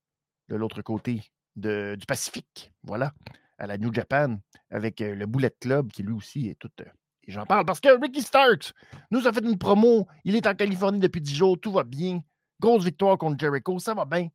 [0.49, 1.21] de l'autre côté
[1.57, 2.71] du Pacifique.
[2.85, 3.13] Voilà,
[3.59, 4.39] à la New Japan,
[4.71, 6.71] avec le Bullet Club, qui lui aussi est tout.
[6.79, 8.73] et j'en parle parce que Ricky Starks
[9.11, 10.07] nous a fait une promo.
[10.23, 12.21] Il est en Californie depuis 10 jours, tout va bien.
[12.61, 14.29] Grosse victoire contre Jericho, ça va bien.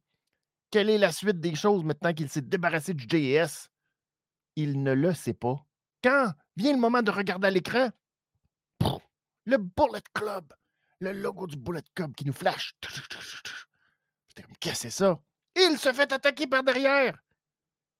[0.69, 3.69] Quelle est la suite des choses maintenant qu'il s'est débarrassé du JS?
[4.57, 5.65] Il ne le sait pas.
[6.03, 7.87] Quand vient le moment de regarder à l'écran,
[9.45, 10.53] le Bullet Club,
[11.01, 12.75] le logo du Bullet Club qui nous flash.
[14.59, 15.19] Qu'est-ce que c'est ça?
[15.55, 17.17] Il se fait attaquer par derrière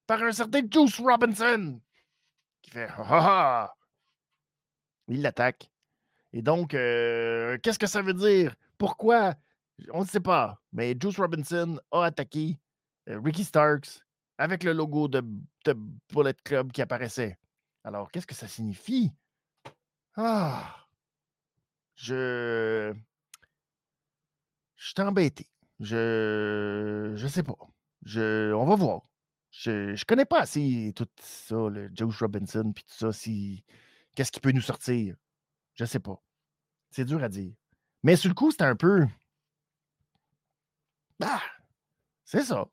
[0.08, 1.80] par un certain Juice Robinson
[2.62, 3.76] qui fait ha ha
[5.08, 5.70] Il l'attaque.
[6.34, 8.56] Et donc, euh, qu'est-ce que ça veut dire?
[8.78, 9.36] Pourquoi?
[9.94, 10.62] On ne sait pas.
[10.72, 12.60] Mais Juice Robinson a attaqué
[13.10, 14.02] euh, Ricky Starks
[14.38, 15.24] avec le logo de,
[15.66, 15.76] de,
[16.14, 17.38] Bullet Club qui apparaissait.
[17.84, 19.12] Alors, qu'est-ce que ça signifie?
[20.16, 20.81] Ah!
[22.02, 22.94] Je.
[24.76, 25.48] Je suis embêté.
[25.80, 27.14] Je.
[27.16, 27.56] Je sais pas.
[28.06, 28.52] Je...
[28.54, 29.04] On va voir.
[29.52, 33.12] Je ne connais pas assez tout ça, le Josh Robinson, puis tout ça.
[33.12, 33.64] Si...
[34.16, 35.16] Qu'est-ce qui peut nous sortir?
[35.76, 36.22] Je sais pas.
[36.90, 37.54] C'est dur à dire.
[38.04, 39.06] Mais sur le coup, c'était un peu.
[41.22, 41.42] Ah!
[42.26, 42.68] C'est ça.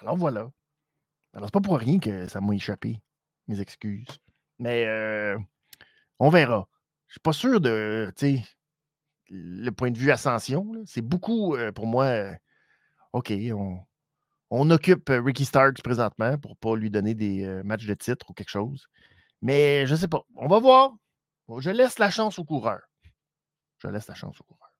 [0.00, 0.50] Alors voilà.
[1.34, 3.00] Alors, c'est pas pour rien que ça m'a échappé.
[3.46, 4.08] Mes excuses.
[4.58, 5.38] Mais euh,
[6.18, 6.68] on verra.
[7.14, 8.12] Je suis pas sûr de,
[9.30, 10.72] le point de vue ascension.
[10.84, 12.34] C'est beaucoup, euh, pour moi, euh,
[13.12, 13.32] OK,
[14.50, 18.50] on, occupe Ricky Starks présentement pour pas lui donner des matchs de titre ou quelque
[18.50, 18.88] chose.
[19.42, 20.22] Mais je sais pas.
[20.34, 20.90] On va voir.
[21.60, 22.80] Je laisse la chance au coureur.
[23.78, 24.72] Je laisse la chance au coureur.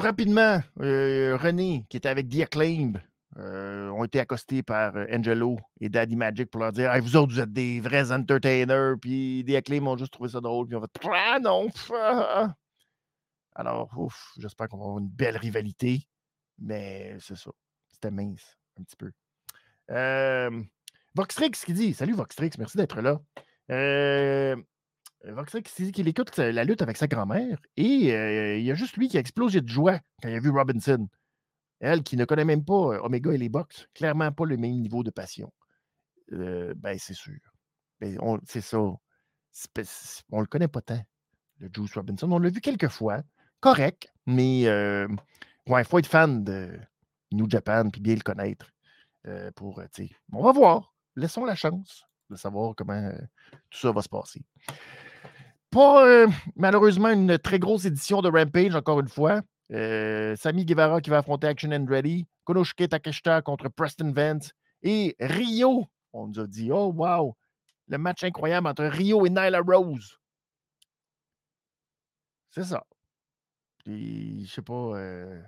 [0.00, 3.02] rapidement, René, qui était avec The Acclaimed,
[3.38, 7.32] euh, ont été accostés par euh, Angelo et Daddy Magic pour leur dire Vous autres,
[7.32, 8.96] vous êtes des vrais entertainers.
[9.00, 10.66] Puis des acclaims ont juste trouvé ça drôle.
[10.66, 11.68] Puis on fait Ah non
[13.54, 13.90] Alors,
[14.36, 16.06] j'espère qu'on va avoir une belle rivalité.
[16.58, 17.50] Mais c'est ça.
[17.90, 19.10] C'était mince, un petit peu.
[19.90, 20.62] Euh,
[21.14, 23.18] Voxtrix qui dit Salut Voxtrix, merci d'être là.
[25.24, 28.96] Voxtrix qui dit qu'il écoute la lutte avec sa grand-mère et il y a juste
[28.96, 31.08] lui qui a explosé de joie quand il a vu Robinson.
[31.82, 35.02] Elle qui ne connaît même pas Omega et les box, clairement pas le même niveau
[35.02, 35.52] de passion.
[36.30, 37.40] ben, c'est sûr.
[38.00, 38.16] Ben,
[38.46, 38.78] c'est ça.
[38.78, 41.02] on le connaît pas tant,
[41.58, 42.30] le Juice Robinson.
[42.30, 43.22] On l'a vu quelques fois.
[43.58, 46.78] Correct, mais il faut être fan de
[47.32, 48.70] New Japan puis bien le connaître.
[49.56, 49.82] pour,
[50.32, 50.94] on va voir.
[51.16, 53.10] Laissons la chance de savoir comment
[53.70, 54.44] tout ça va se passer.
[55.70, 59.42] Pas malheureusement une très grosse édition de Rampage, encore une fois.
[59.72, 62.26] Euh, Sami Guevara qui va affronter Action Ready.
[62.44, 64.52] Konosuke Takeshita contre Preston Vance.
[64.82, 67.36] Et Rio, on nous a dit, oh wow,
[67.88, 70.18] le match incroyable entre Rio et Nyla Rose.
[72.50, 72.84] C'est ça.
[73.78, 75.40] Puis, je sais pas, euh,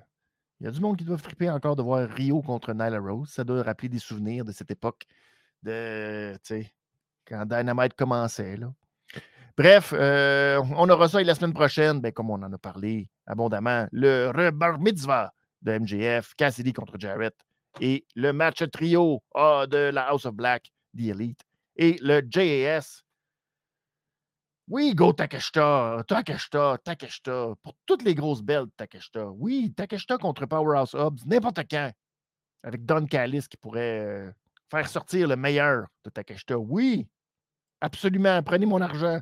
[0.60, 3.28] il y a du monde qui doit friper encore de voir Rio contre Nyla Rose.
[3.28, 5.04] Ça doit rappeler des souvenirs de cette époque
[5.62, 6.38] de,
[7.26, 8.72] quand Dynamite commençait, là.
[9.56, 13.86] Bref, euh, on aura ça la semaine prochaine, ben, comme on en a parlé abondamment,
[13.92, 17.34] le rebar mitzvah de MJF, Cassidy contre Jarrett,
[17.80, 21.40] et le match trio de la House of Black, The Elite,
[21.76, 23.02] et le JAS.
[24.68, 29.26] Oui, go Takeshita, Takeshita, Takeshita, pour toutes les grosses belles de Takeshita.
[29.26, 31.92] Oui, Takeshita contre Powerhouse Hubs, n'importe quand,
[32.62, 34.32] avec Don Callis qui pourrait euh,
[34.70, 36.56] faire sortir le meilleur de Takeshita.
[36.56, 37.06] Oui,
[37.82, 39.20] absolument, prenez mon argent.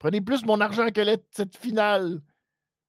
[0.00, 2.20] Prenez plus mon argent que cette finale.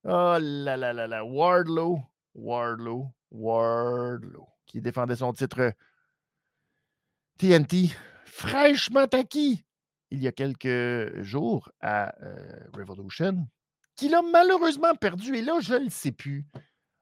[0.05, 1.23] Oh là là là là.
[1.23, 1.99] Wardlow,
[2.33, 5.73] Wardlow, Wardlow, qui défendait son titre
[7.37, 7.89] TNT
[8.25, 9.63] fraîchement acquis
[10.11, 13.47] il y a quelques jours à euh, Revolution,
[13.95, 15.35] qu'il a malheureusement perdu.
[15.35, 16.45] Et là, je ne le sais plus.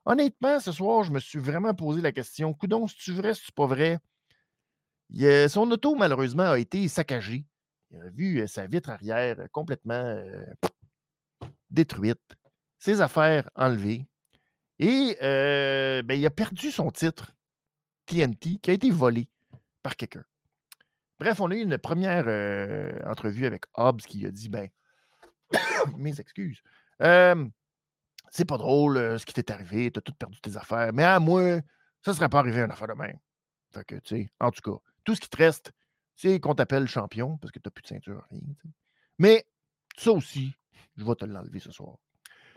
[0.05, 3.67] Honnêtement, ce soir, je me suis vraiment posé la question Coudon, c'est-tu vrai, c'est pas
[3.67, 3.99] vrai
[5.49, 7.45] Son auto, malheureusement, a été saccagé.
[7.91, 10.21] Il a vu sa vitre arrière complètement
[11.69, 12.21] détruite,
[12.77, 14.05] ses affaires enlevées.
[14.79, 17.31] Et ben, il a perdu son titre
[18.05, 19.27] TNT qui a été volé
[19.83, 20.23] par quelqu'un.
[21.19, 22.25] Bref, on a eu une première
[23.07, 24.69] entrevue avec Hobbs qui a dit ben,
[25.97, 26.61] mes excuses.
[26.99, 31.19] c'est pas drôle ce qui t'est arrivé, tu as tout perdu tes affaires, mais à
[31.19, 31.59] moi,
[32.03, 33.19] ça ne serait pas arrivé une affaire de même.
[33.71, 35.71] Fait que, tu sais, en tout cas, tout ce qui te reste,
[36.19, 38.41] c'est qu'on t'appelle champion parce que tu n'as plus de ceinture, rien.
[39.19, 39.45] Mais
[39.97, 40.53] ça aussi,
[40.97, 41.95] je vais te l'enlever ce soir.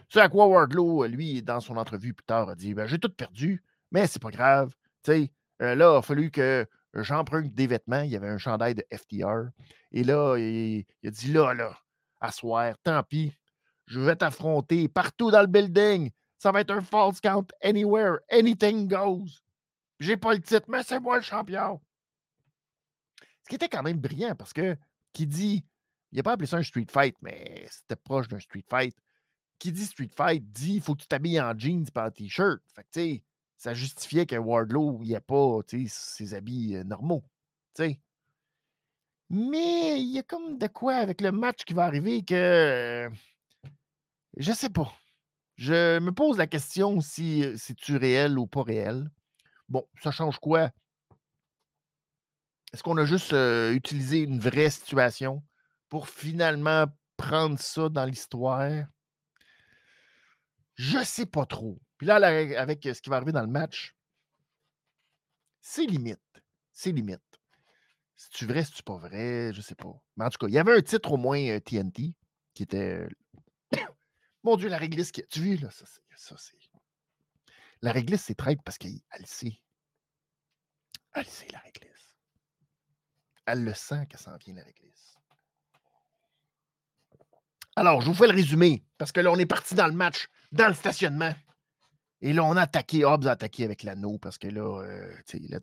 [0.08, 3.08] C'est à quoi Wardlow, lui, dans son entrevue plus tard, a dit ben, J'ai tout
[3.08, 4.74] perdu, mais c'est pas grave.
[5.06, 5.30] Sais,
[5.62, 8.02] euh, là, il a fallu que j'emprunte des vêtements.
[8.02, 9.50] Il y avait un chandail de FTR.
[9.92, 11.78] Et là, il, il a dit Là, là,
[12.20, 13.32] à soir, tant pis,
[13.86, 16.10] je vais t'affronter partout dans le building.
[16.36, 18.18] Ça va être un false count anywhere.
[18.28, 19.40] Anything goes.
[20.00, 21.80] J'ai pas le titre, mais c'est moi le champion.
[23.52, 24.78] Qui était quand même brillant parce que
[25.12, 25.62] qui dit,
[26.10, 28.96] il n'a pas appelé ça un street fight, mais c'était proche d'un street fight.
[29.58, 32.62] Qui dit street fight dit il faut que tu t'habilles en jeans et en t-shirt.
[32.74, 33.22] Fait tu sais,
[33.58, 37.22] ça justifiait que Wardlow, n'y a pas ses habits euh, normaux.
[39.28, 42.34] Mais il y a comme de quoi avec le match qui va arriver que.
[42.34, 43.10] Euh,
[44.38, 44.90] je sais pas.
[45.56, 49.10] Je me pose la question si c'est-tu réel ou pas réel.
[49.68, 50.70] Bon, ça change quoi?
[52.72, 55.42] Est-ce qu'on a juste utilisé une vraie situation
[55.88, 58.86] pour finalement prendre ça dans l'histoire?
[60.74, 61.78] Je sais pas trop.
[61.98, 63.94] Puis là, avec ce qui va arriver dans le match,
[65.60, 66.20] c'est limite.
[66.72, 67.20] C'est limite.
[68.16, 69.94] Si tu vrai, si tu pas vrai, je sais pas.
[70.16, 72.14] Mais en tout cas, il y avait un titre au moins TNT
[72.54, 73.06] qui était
[74.42, 75.24] mon Dieu, la réglisse, qui...
[75.28, 75.84] tu vu, là, ça,
[76.38, 76.56] c'est.
[77.80, 79.60] La réglisse, c'est traite parce qu'elle sait.
[81.14, 81.91] Elle sait, la réglisse.
[83.46, 85.14] Elle le sent qu'elle s'en vient, la réglisse.
[87.74, 90.28] Alors, je vous fais le résumé, parce que là, on est parti dans le match,
[90.52, 91.32] dans le stationnement.
[92.20, 95.12] Et là, on a attaqué, Hobbs a attaqué avec l'anneau, parce que là, euh,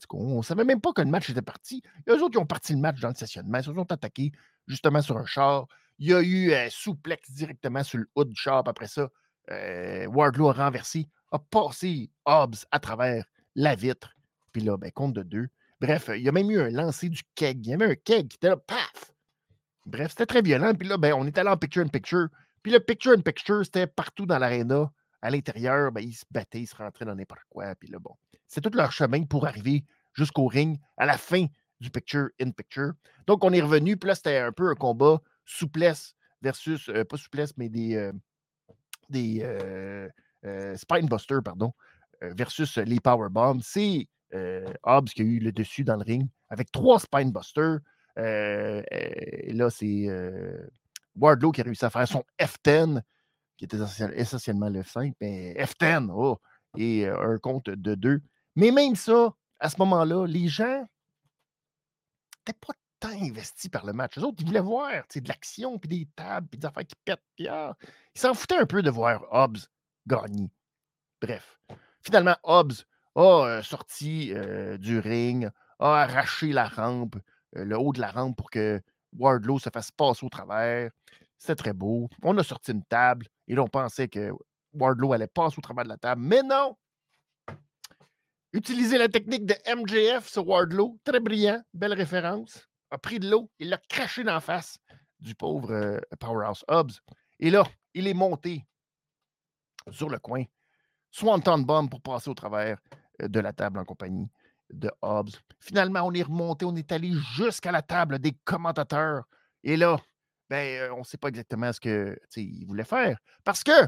[0.09, 0.17] go.
[0.17, 1.81] On ne savait même pas que le match était parti.
[2.05, 3.59] Il y a eux autres qui ont parti le match dans le stationnement.
[3.59, 4.31] Ils se sont attaqués
[4.67, 5.67] justement sur un char.
[5.99, 8.63] Il y a eu un souplex directement sur le haut du char.
[8.67, 9.09] Après ça,
[9.51, 13.23] euh, Wardlow a renversé, a passé Hobbs à travers
[13.55, 14.13] la vitre.
[14.51, 15.47] Puis là, ben, compte de deux.
[15.81, 17.65] Bref, il y a même eu un lancer du keg.
[17.65, 19.13] Il y avait un keg qui était là, paf!
[19.85, 20.73] Bref, c'était très violent.
[20.73, 22.27] Puis là, ben, on est allé en picture-in-picture.
[22.61, 24.91] Puis le picture-in-picture, c'était partout dans l'aréna.
[25.21, 27.75] À l'intérieur, ben, ils se battaient, ils se rentraient dans n'importe quoi.
[27.75, 28.15] Puis là, bon,
[28.47, 31.45] c'est tout leur chemin pour arriver jusqu'au ring à la fin
[31.79, 32.93] du picture-in-picture.
[33.27, 33.97] Donc, on est revenu.
[33.97, 38.11] Puis là, c'était un peu un combat souplesse versus, euh, pas souplesse, mais des, euh,
[39.09, 40.09] des euh,
[40.75, 41.73] Spinebuster, pardon,
[42.21, 43.61] versus les Powerbombs.
[43.63, 44.07] C'est
[44.83, 47.79] Hobbs qui a eu le dessus dans le ring avec trois Spinebusters.
[48.15, 50.07] là, c'est
[51.15, 53.01] Wardlow qui a réussi à faire son F10,
[53.57, 53.77] qui était
[54.15, 56.39] essentiellement le F5, mais F10, oh,
[56.77, 58.21] et un compte de deux.
[58.55, 60.87] Mais même ça, à ce moment-là, les gens
[62.39, 64.17] n'étaient pas tant investi par le match.
[64.17, 67.23] Les autres, ils voulaient voir de l'action, puis des tables, puis des affaires qui pètent.
[67.35, 67.75] Puis, ah,
[68.15, 69.59] ils s'en foutaient un peu de voir Hobbs
[70.05, 70.51] gagner.
[71.21, 71.59] Bref.
[72.01, 72.85] Finalement, Hobbs
[73.19, 74.33] a sorti
[74.79, 75.49] du ring,
[75.79, 77.15] a arraché la rampe,
[77.53, 78.81] le haut de la rampe pour que
[79.17, 80.91] Wardlow se fasse passer au travers.
[81.37, 82.09] C'était très beau.
[82.23, 84.31] On a sorti une table et là, on pensait que
[84.73, 86.21] Wardlow allait passer au travers de la table.
[86.21, 86.75] Mais non!
[88.51, 93.51] Utiliser la technique de MJF sur Wardlow, très brillant, belle référence a pris de l'eau,
[93.59, 94.79] il l'a craché dans la face
[95.19, 96.93] du pauvre Powerhouse Hobbs.
[97.39, 97.63] Et là,
[97.93, 98.65] il est monté
[99.91, 100.43] sur le coin,
[101.11, 102.79] Swanton Bomb pour passer au travers
[103.19, 104.29] de la table en compagnie
[104.71, 105.31] de Hobbs.
[105.59, 109.25] Finalement, on est remonté, on est allé jusqu'à la table des commentateurs.
[109.63, 109.99] Et là,
[110.49, 113.19] ben, euh, on ne sait pas exactement ce qu'il voulait faire.
[113.43, 113.87] Parce que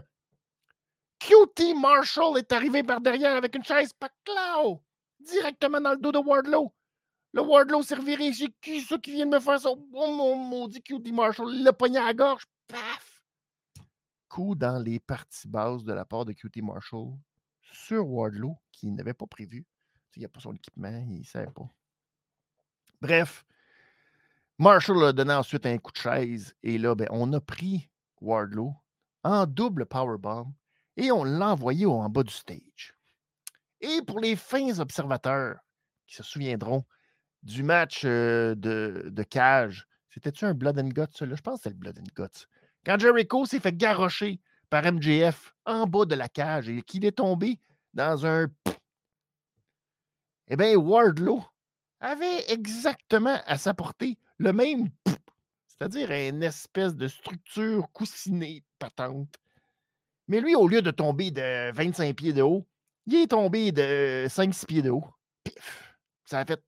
[1.19, 4.81] QT Marshall est arrivé par derrière avec une chaise paclao
[5.19, 6.73] directement dans le dos de Wardlow.
[7.33, 8.33] Le Wardlow s'est reviré.
[8.33, 9.69] C'est qui ça qui vient de me faire ça?
[9.71, 11.63] Oh mon maudit QT Marshall.
[11.63, 12.43] Le pogné à la gorge.
[12.67, 13.21] Paf!
[14.27, 17.13] Coup dans les parties basses de la part de QT Marshall
[17.71, 19.65] sur Wardlow, qui n'avait pas prévu.
[20.15, 21.69] Il n'y a pas son équipement, il ne savait pas.
[23.01, 23.45] Bref,
[24.57, 26.53] Marshall a donné ensuite un coup de chaise.
[26.63, 28.73] Et là, ben, on a pris Wardlow
[29.23, 30.53] en double powerbomb
[30.97, 32.93] et on l'a envoyé en bas du stage.
[33.79, 35.59] Et pour les fins observateurs
[36.05, 36.85] qui se souviendront,
[37.43, 39.87] du match de, de, cage.
[40.09, 41.35] C'était-tu un Blood and Guts, là?
[41.35, 42.47] Je pense que c'était le Blood and Guts.
[42.85, 44.39] Quand Jericho s'est fait garrocher
[44.71, 47.59] par MJF en bas de la cage et qu'il est tombé
[47.93, 48.47] dans un.
[50.47, 51.43] Eh bien, Wardlow
[51.99, 54.89] avait exactement à sa portée le même.
[55.67, 59.35] C'est-à-dire une espèce de structure coussinée patente.
[60.27, 62.65] Mais lui, au lieu de tomber de 25 pieds de haut,
[63.07, 65.05] il est tombé de 5-6 pieds de haut.
[65.43, 65.97] Pif!
[66.25, 66.63] Ça a fait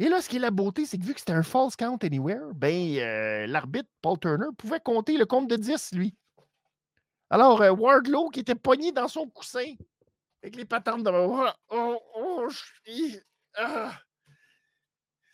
[0.00, 1.98] et là, ce qui est la beauté, c'est que vu que c'était un false count
[2.02, 6.16] anywhere, ben, euh, l'arbitre, Paul Turner, pouvait compter le compte de 10, lui.
[7.28, 9.74] Alors, euh, Wardlow, qui était pogné dans son coussin,
[10.42, 12.48] avec les patentes de oh, oh, oh,
[13.58, 13.92] ah.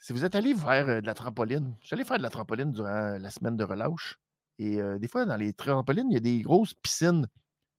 [0.01, 3.19] Si vous êtes allé faire euh, de la trampoline, allé faire de la trampoline durant
[3.19, 4.19] la semaine de relâche.
[4.59, 7.27] Et euh, des fois, dans les trampolines, il y a des grosses piscines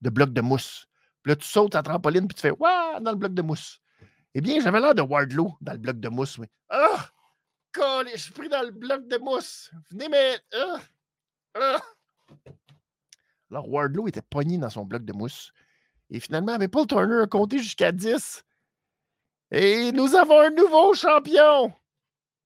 [0.00, 0.86] de blocs de mousse.
[1.22, 3.42] Puis là, tu sautes à la trampoline, puis tu fais Waouh dans le bloc de
[3.42, 3.78] mousse.
[4.34, 6.38] Eh bien, j'avais l'air de Wardlow dans le bloc de mousse.
[6.38, 6.48] Mais...
[6.68, 7.08] Ah!
[8.12, 9.70] je suis pris dans le bloc de mousse.
[9.90, 10.38] Venez, mais.
[10.54, 10.80] Ah!
[11.54, 11.80] Ah!
[13.50, 15.52] Alors, Wardlow était pogné dans son bloc de mousse.
[16.10, 18.44] Et finalement, Paul Turner a compté jusqu'à 10.
[19.50, 21.72] Et nous avons un nouveau champion!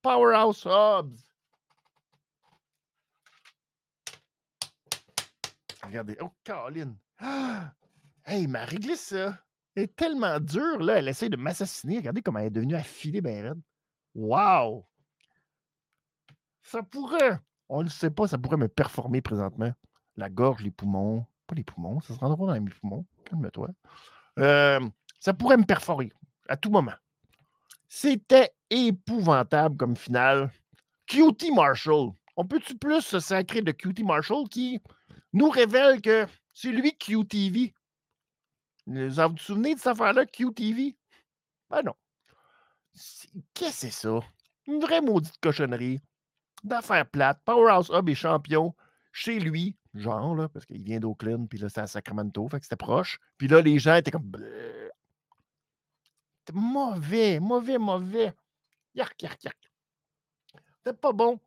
[0.02, 1.18] Powerhouse Hobbs.
[5.84, 6.16] Regardez.
[6.20, 6.96] Oh, Caroline.
[8.24, 9.38] Hey, ma réglisse, ça.
[9.76, 10.98] Est tellement dure, là.
[10.98, 11.98] Elle essaie de m'assassiner.
[11.98, 13.60] Regardez comment elle est devenue affilée, ben raide.
[14.14, 14.86] Wow!
[16.62, 19.72] Ça pourrait, on ne sait pas, ça pourrait me performer présentement.
[20.16, 21.26] La gorge, les poumons.
[21.46, 23.04] Pas les poumons, ça se rendra dans les poumons.
[23.24, 23.70] Calme-toi.
[25.18, 26.12] Ça pourrait me perforer
[26.48, 26.94] à tout moment.
[27.88, 30.50] C'était épouvantable comme finale.
[31.06, 32.10] Cutie Marshall.
[32.36, 34.80] On peut-tu plus se sacrer de Cutie Marshall qui
[35.32, 37.74] nous révèle que c'est lui QTV?
[38.86, 40.96] Vous vous souvenez de cette affaire-là, QTV?
[41.70, 41.94] Ben non.
[43.54, 44.20] Qu'est-ce que c'est ça?
[44.66, 46.00] Une vraie maudite cochonnerie.
[46.64, 47.40] D'affaires plates.
[47.44, 48.74] Powerhouse Hub est champion
[49.12, 52.64] chez lui, genre, là, parce qu'il vient d'Oakland, puis là, c'est à Sacramento, fait que
[52.64, 53.18] c'était proche.
[53.36, 54.32] Puis là, les gens étaient comme.
[56.52, 58.32] Mauvais, mauvais, mauvais.
[58.94, 59.72] Yark, yark, yark.
[60.78, 61.38] C'était pas bon.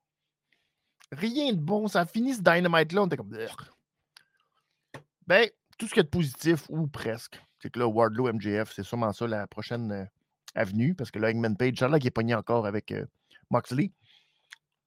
[1.12, 1.88] Rien de bon.
[1.88, 3.04] Ça a fini ce Dynamite-là.
[3.04, 3.38] On était comme.
[5.28, 8.84] Ben, tout ce qui est de positif, ou presque, c'est que là, Wardlow MJF, c'est
[8.84, 10.06] sûrement ça la prochaine euh,
[10.56, 13.06] avenue, parce que là, Eggman Page, là, qui est pogné encore avec euh,
[13.50, 13.92] Moxley.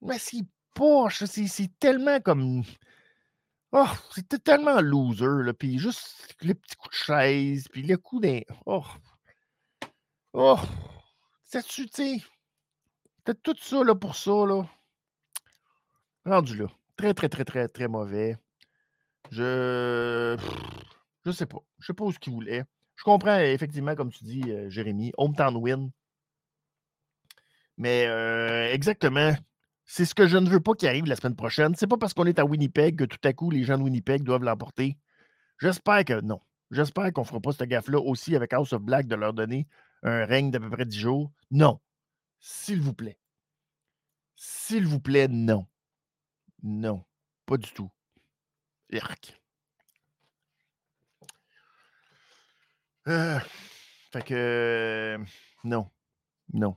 [0.03, 2.63] Mais c'est poche, c'est tellement comme.
[3.73, 5.53] Oh, c'était tellement loser, là.
[5.53, 8.41] Puis juste les petits coups de chaise, puis les coups d'un.
[8.65, 8.85] Oh,
[10.35, 10.59] Oh!
[11.47, 12.21] C'est-tu, tu
[13.25, 14.67] Peut-être tout ça là, pour ça, là.
[16.25, 16.67] Rendu là.
[16.97, 18.37] Très, très, très, très, très mauvais.
[19.31, 20.37] Je.
[21.25, 21.59] Je sais pas.
[21.79, 22.65] Je sais pas où ce qu'il voulait.
[22.97, 25.91] Je comprends effectivement, comme tu dis, euh, Jérémy, hometown win.
[27.77, 29.33] Mais euh, exactement,
[29.85, 31.75] c'est ce que je ne veux pas qu'il arrive la semaine prochaine.
[31.77, 34.23] C'est pas parce qu'on est à Winnipeg que tout à coup les gens de Winnipeg
[34.23, 34.99] doivent l'emporter.
[35.61, 36.41] J'espère que non.
[36.71, 39.67] J'espère qu'on ne fera pas cette gaffe-là aussi avec House of Black de leur donner
[40.03, 41.33] un règne d'à peu près 10 jours.
[41.51, 41.81] Non.
[42.41, 43.19] S'il vous plaît.
[44.37, 45.67] S'il vous plaît, non.
[46.63, 47.05] Non.
[47.47, 47.91] Pas du tout.
[48.91, 49.41] Irk.
[53.09, 53.39] Euh,
[54.13, 55.19] fait que.
[55.65, 55.91] non.
[56.53, 56.77] Non.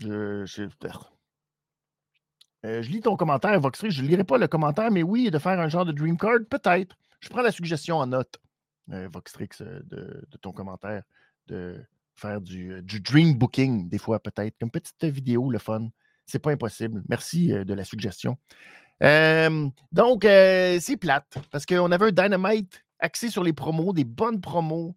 [0.00, 0.62] Je, je,
[2.64, 3.90] euh, je lis ton commentaire, Voxry.
[3.90, 6.40] Je ne lirai pas le commentaire, mais oui, de faire un genre de Dream Card,
[6.48, 6.96] peut-être.
[7.20, 8.38] Je prends la suggestion en note,
[8.90, 11.02] euh, Voxtrix, de, de, ton commentaire,
[11.46, 11.84] de,
[12.14, 15.88] faire du, dream booking, des fois, peut-être, comme petite vidéo, le fun.
[16.26, 17.02] C'est pas impossible.
[17.08, 18.38] Merci de la suggestion.
[19.00, 24.96] Donc, c'est plate parce qu'on avait un Dynamite axé sur les promos, des bonnes promos,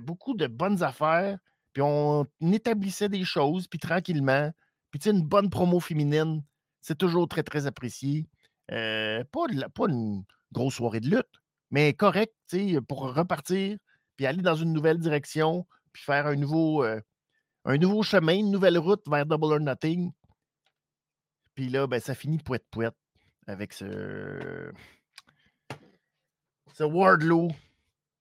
[0.00, 1.38] beaucoup de bonnes affaires,
[1.72, 4.52] puis on établissait des choses, puis tranquillement.
[4.90, 6.42] Puis, tu sais, une bonne promo féminine,
[6.80, 8.26] c'est toujours très, très apprécié.
[8.68, 9.24] pas,
[9.74, 13.78] pas une grosse soirée de lutte, mais correct, tu sais, pour repartir,
[14.16, 17.00] puis aller dans une nouvelle direction, puis faire un nouveau, euh,
[17.64, 20.12] un nouveau chemin, une nouvelle route vers Double or Nothing.
[21.54, 22.96] Puis là, ben, ça finit poète-poète
[23.48, 24.70] avec ce,
[26.74, 27.48] ce Wardlow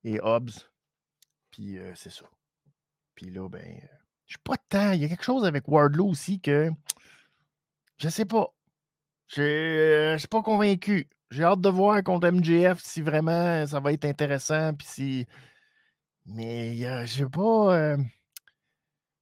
[0.03, 0.69] et Hobbs.
[1.51, 2.25] Puis euh, c'est ça.
[3.13, 4.93] Puis là, ben, euh, je suis pas tant.
[4.93, 6.71] Il y a quelque chose avec Wardlow aussi que
[7.97, 8.47] je sais pas.
[9.27, 11.09] Je ne suis pas convaincu.
[11.29, 14.73] J'ai hâte de voir contre MJF si vraiment ça va être intéressant.
[14.73, 15.27] Puis si
[16.25, 16.77] mais
[17.29, 17.97] pas.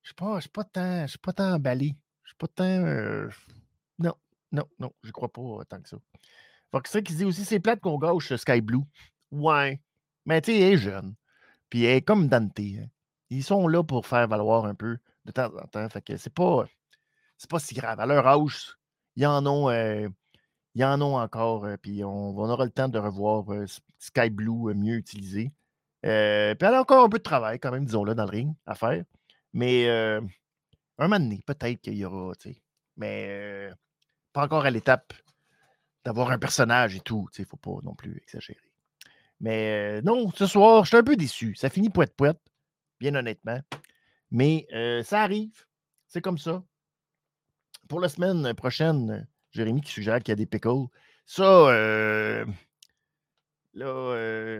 [0.03, 1.95] je sais pas, je suis pas pas tant emballé.
[2.23, 3.29] Je suis pas tant.
[3.97, 4.13] non,
[4.55, 5.97] non, non, je crois pas tant que ça.
[6.85, 8.83] Ça qui dit aussi, c'est plate qu'on gauche Sky Blue.
[9.31, 9.81] Ouais.
[10.25, 11.15] Mais tu sais, elle est jeune.
[11.69, 12.59] Puis elle est comme Dante.
[12.59, 12.87] Hein.
[13.29, 15.89] Ils sont là pour faire valoir un peu de temps en temps.
[15.89, 16.65] Fait que c'est pas.
[17.37, 17.99] C'est pas si grave.
[17.99, 18.75] À leur âge,
[19.15, 19.69] ils en ont.
[19.69, 21.67] en ont encore.
[21.81, 23.45] puis on, on, aura le temps de revoir
[23.99, 25.53] Sky Blue mieux utilisé.
[26.05, 28.55] Euh, puis elle a encore un peu de travail, quand même, disons-le, dans le ring
[28.65, 29.03] à faire.
[29.53, 30.21] Mais euh,
[30.97, 32.61] un moment peut-être qu'il y aura, tu sais.
[32.97, 33.73] Mais euh,
[34.35, 35.13] pas encore à l'étape
[36.03, 37.29] d'avoir un personnage et tout.
[37.37, 38.59] Il ne faut pas non plus exagérer.
[39.39, 41.55] Mais non, ce soir, je suis un peu déçu.
[41.55, 42.41] Ça finit poète-poète,
[42.99, 43.61] bien honnêtement.
[44.31, 44.67] Mais
[45.03, 45.65] ça arrive.
[46.07, 46.61] C'est comme ça.
[47.87, 50.87] Pour la semaine prochaine, Jérémy qui suggère qu'il y a des pickles.
[51.25, 51.43] Ça,
[53.73, 54.59] là,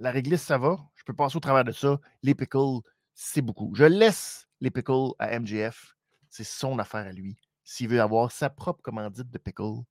[0.00, 0.76] la réglisse, ça va.
[0.96, 1.98] Je peux passer au travers de ça.
[2.22, 2.80] Les pickles,
[3.14, 3.74] c'est beaucoup.
[3.74, 5.96] Je laisse les pickles à MGF.
[6.28, 7.38] C'est son affaire à lui.
[7.64, 9.82] S'il veut avoir sa propre commandite de pickles,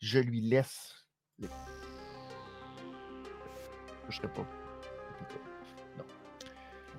[0.00, 1.04] je lui laisse
[1.38, 1.48] les...
[4.08, 4.46] Je serai pas.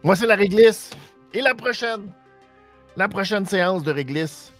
[0.03, 0.13] Non.
[0.13, 0.91] La réglisse.
[1.34, 2.11] Et la prochaine,
[2.95, 4.53] la prochaine séance de réglisse,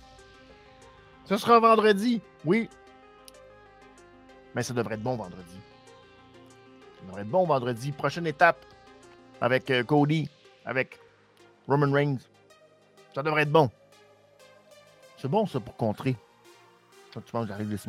[1.26, 2.22] ce sera vendredi.
[2.46, 2.70] Oui.
[4.56, 5.60] Mais ça devrait être bon vendredi.
[7.00, 7.92] Ça devrait être bon vendredi.
[7.92, 8.66] Prochaine étape
[9.40, 10.30] avec euh, Cody,
[10.66, 11.00] avec
[11.68, 12.18] Roman Reigns.
[13.14, 13.70] Ça devrait être bon.
[15.22, 16.16] C'est bon, ça, pour contrer.
[17.14, 17.86] Quand tu manges de la réglisse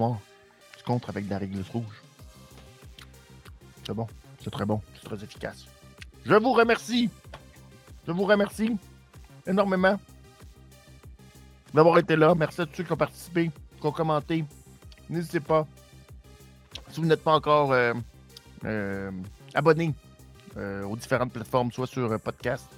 [0.77, 2.03] tu contres avec de la réglisse rouge.
[3.87, 4.07] C'est bon.
[4.43, 4.81] C'est très bon.
[4.95, 5.67] C'est très efficace.
[6.25, 7.11] Je vous remercie.
[8.07, 8.77] Je vous remercie
[9.47, 9.99] énormément
[11.73, 12.35] d'avoir été là.
[12.35, 13.51] Merci à tous ceux qui ont participé,
[13.81, 14.45] qui ont commenté.
[15.09, 15.67] N'hésitez pas.
[16.89, 17.93] Si vous n'êtes pas encore euh,
[18.65, 19.11] euh,
[19.55, 19.95] abonné
[20.57, 22.69] euh, aux différentes plateformes, soit sur podcast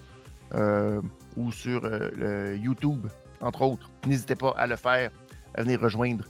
[1.37, 1.89] ou sur
[2.55, 3.07] YouTube,
[3.43, 5.11] entre autres, n'hésitez pas à le faire,
[5.55, 6.25] à venir rejoindre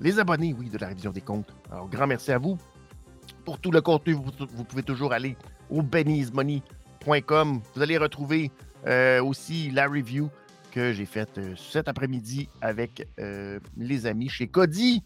[0.00, 1.54] les abonnés, oui, de la révision des comptes.
[1.70, 2.58] Alors, grand merci à vous.
[3.44, 5.36] Pour tout le contenu, vous, pouvez toujours aller
[5.70, 7.60] au benny'smoney.com.
[7.74, 8.50] Vous allez retrouver
[9.22, 10.30] aussi la review
[10.72, 13.06] que j'ai faite cet après-midi avec
[13.76, 15.02] les amis chez Cody.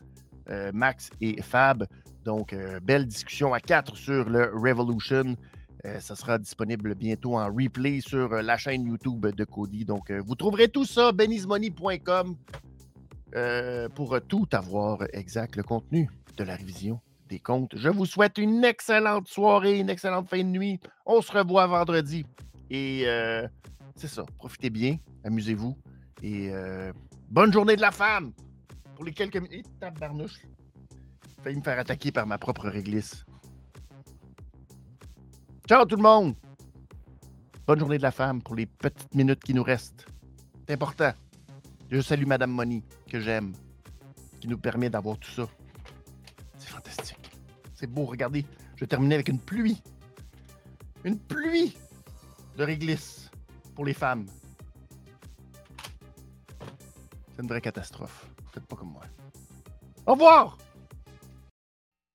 [0.51, 1.87] Euh, Max et Fab.
[2.25, 5.37] Donc, euh, belle discussion à quatre sur le Revolution.
[5.85, 9.85] Euh, ça sera disponible bientôt en replay sur la chaîne YouTube de Cody.
[9.85, 12.37] Donc, vous trouverez tout ça, benizmoney.com,
[13.95, 17.77] pour tout avoir exact le contenu de la révision des comptes.
[17.77, 20.81] Je vous souhaite une excellente soirée, une excellente fin de nuit.
[21.07, 22.25] On se revoit vendredi.
[22.71, 23.05] Et
[23.95, 24.25] c'est ça.
[24.39, 25.77] Profitez bien, amusez-vous.
[26.23, 26.51] Et
[27.31, 28.33] bonne journée de la femme!
[28.99, 29.67] pour les quelques minutes.
[29.79, 30.43] Tabarnouche.
[31.45, 33.25] Failli me faire attaquer par ma propre réglisse.
[35.69, 36.35] Ciao tout le monde!
[37.67, 40.07] Bonne journée de la femme pour les petites minutes qui nous restent.
[40.67, 41.13] C'est important.
[41.91, 43.53] Je salue Madame Money, que j'aime,
[44.41, 45.47] qui nous permet d'avoir tout ça.
[46.57, 47.31] C'est fantastique.
[47.75, 48.47] C'est beau, regardez.
[48.77, 49.83] Je terminer avec une pluie.
[51.05, 51.77] Une pluie
[52.57, 53.31] de réglisse
[53.75, 54.25] pour les femmes.
[57.37, 58.31] C'est une vraie catastrophe.
[58.55, 59.03] Faites pas comme moi.
[60.07, 60.57] Au revoir!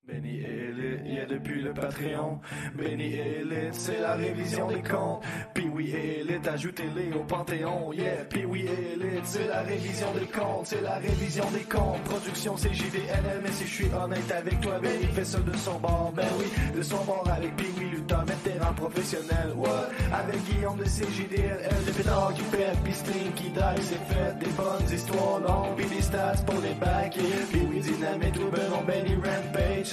[0.06, 2.41] Benny Elite, yeah depuis le Patreon.
[2.76, 5.24] Benny Elite, c'est la révision des comptes.
[5.54, 7.93] Puis oui Elite, ajoutez-les au Panthéon.
[7.93, 10.68] Yeah, puis oui Elite, c'est la révision des comptes.
[10.68, 12.01] C'est la révision des comptes.
[12.04, 15.80] Production c'est JDNL, mais si je suis honnête avec toi, Benny fait ça de son
[15.80, 16.12] bord.
[16.14, 19.54] Ben oui, de son bord avec Puis oui Luther, vétéran professionnel.
[19.56, 19.88] What?
[20.12, 24.38] Avec Guillaume de CJDLL, de pétard qui pète, puis stream qui dive, c'est fait.
[24.38, 27.18] Des bonnes histoires longues, puis des stats pour les bacs.
[27.51, 29.92] Puis oui, dynamite ou ben Benny Rampage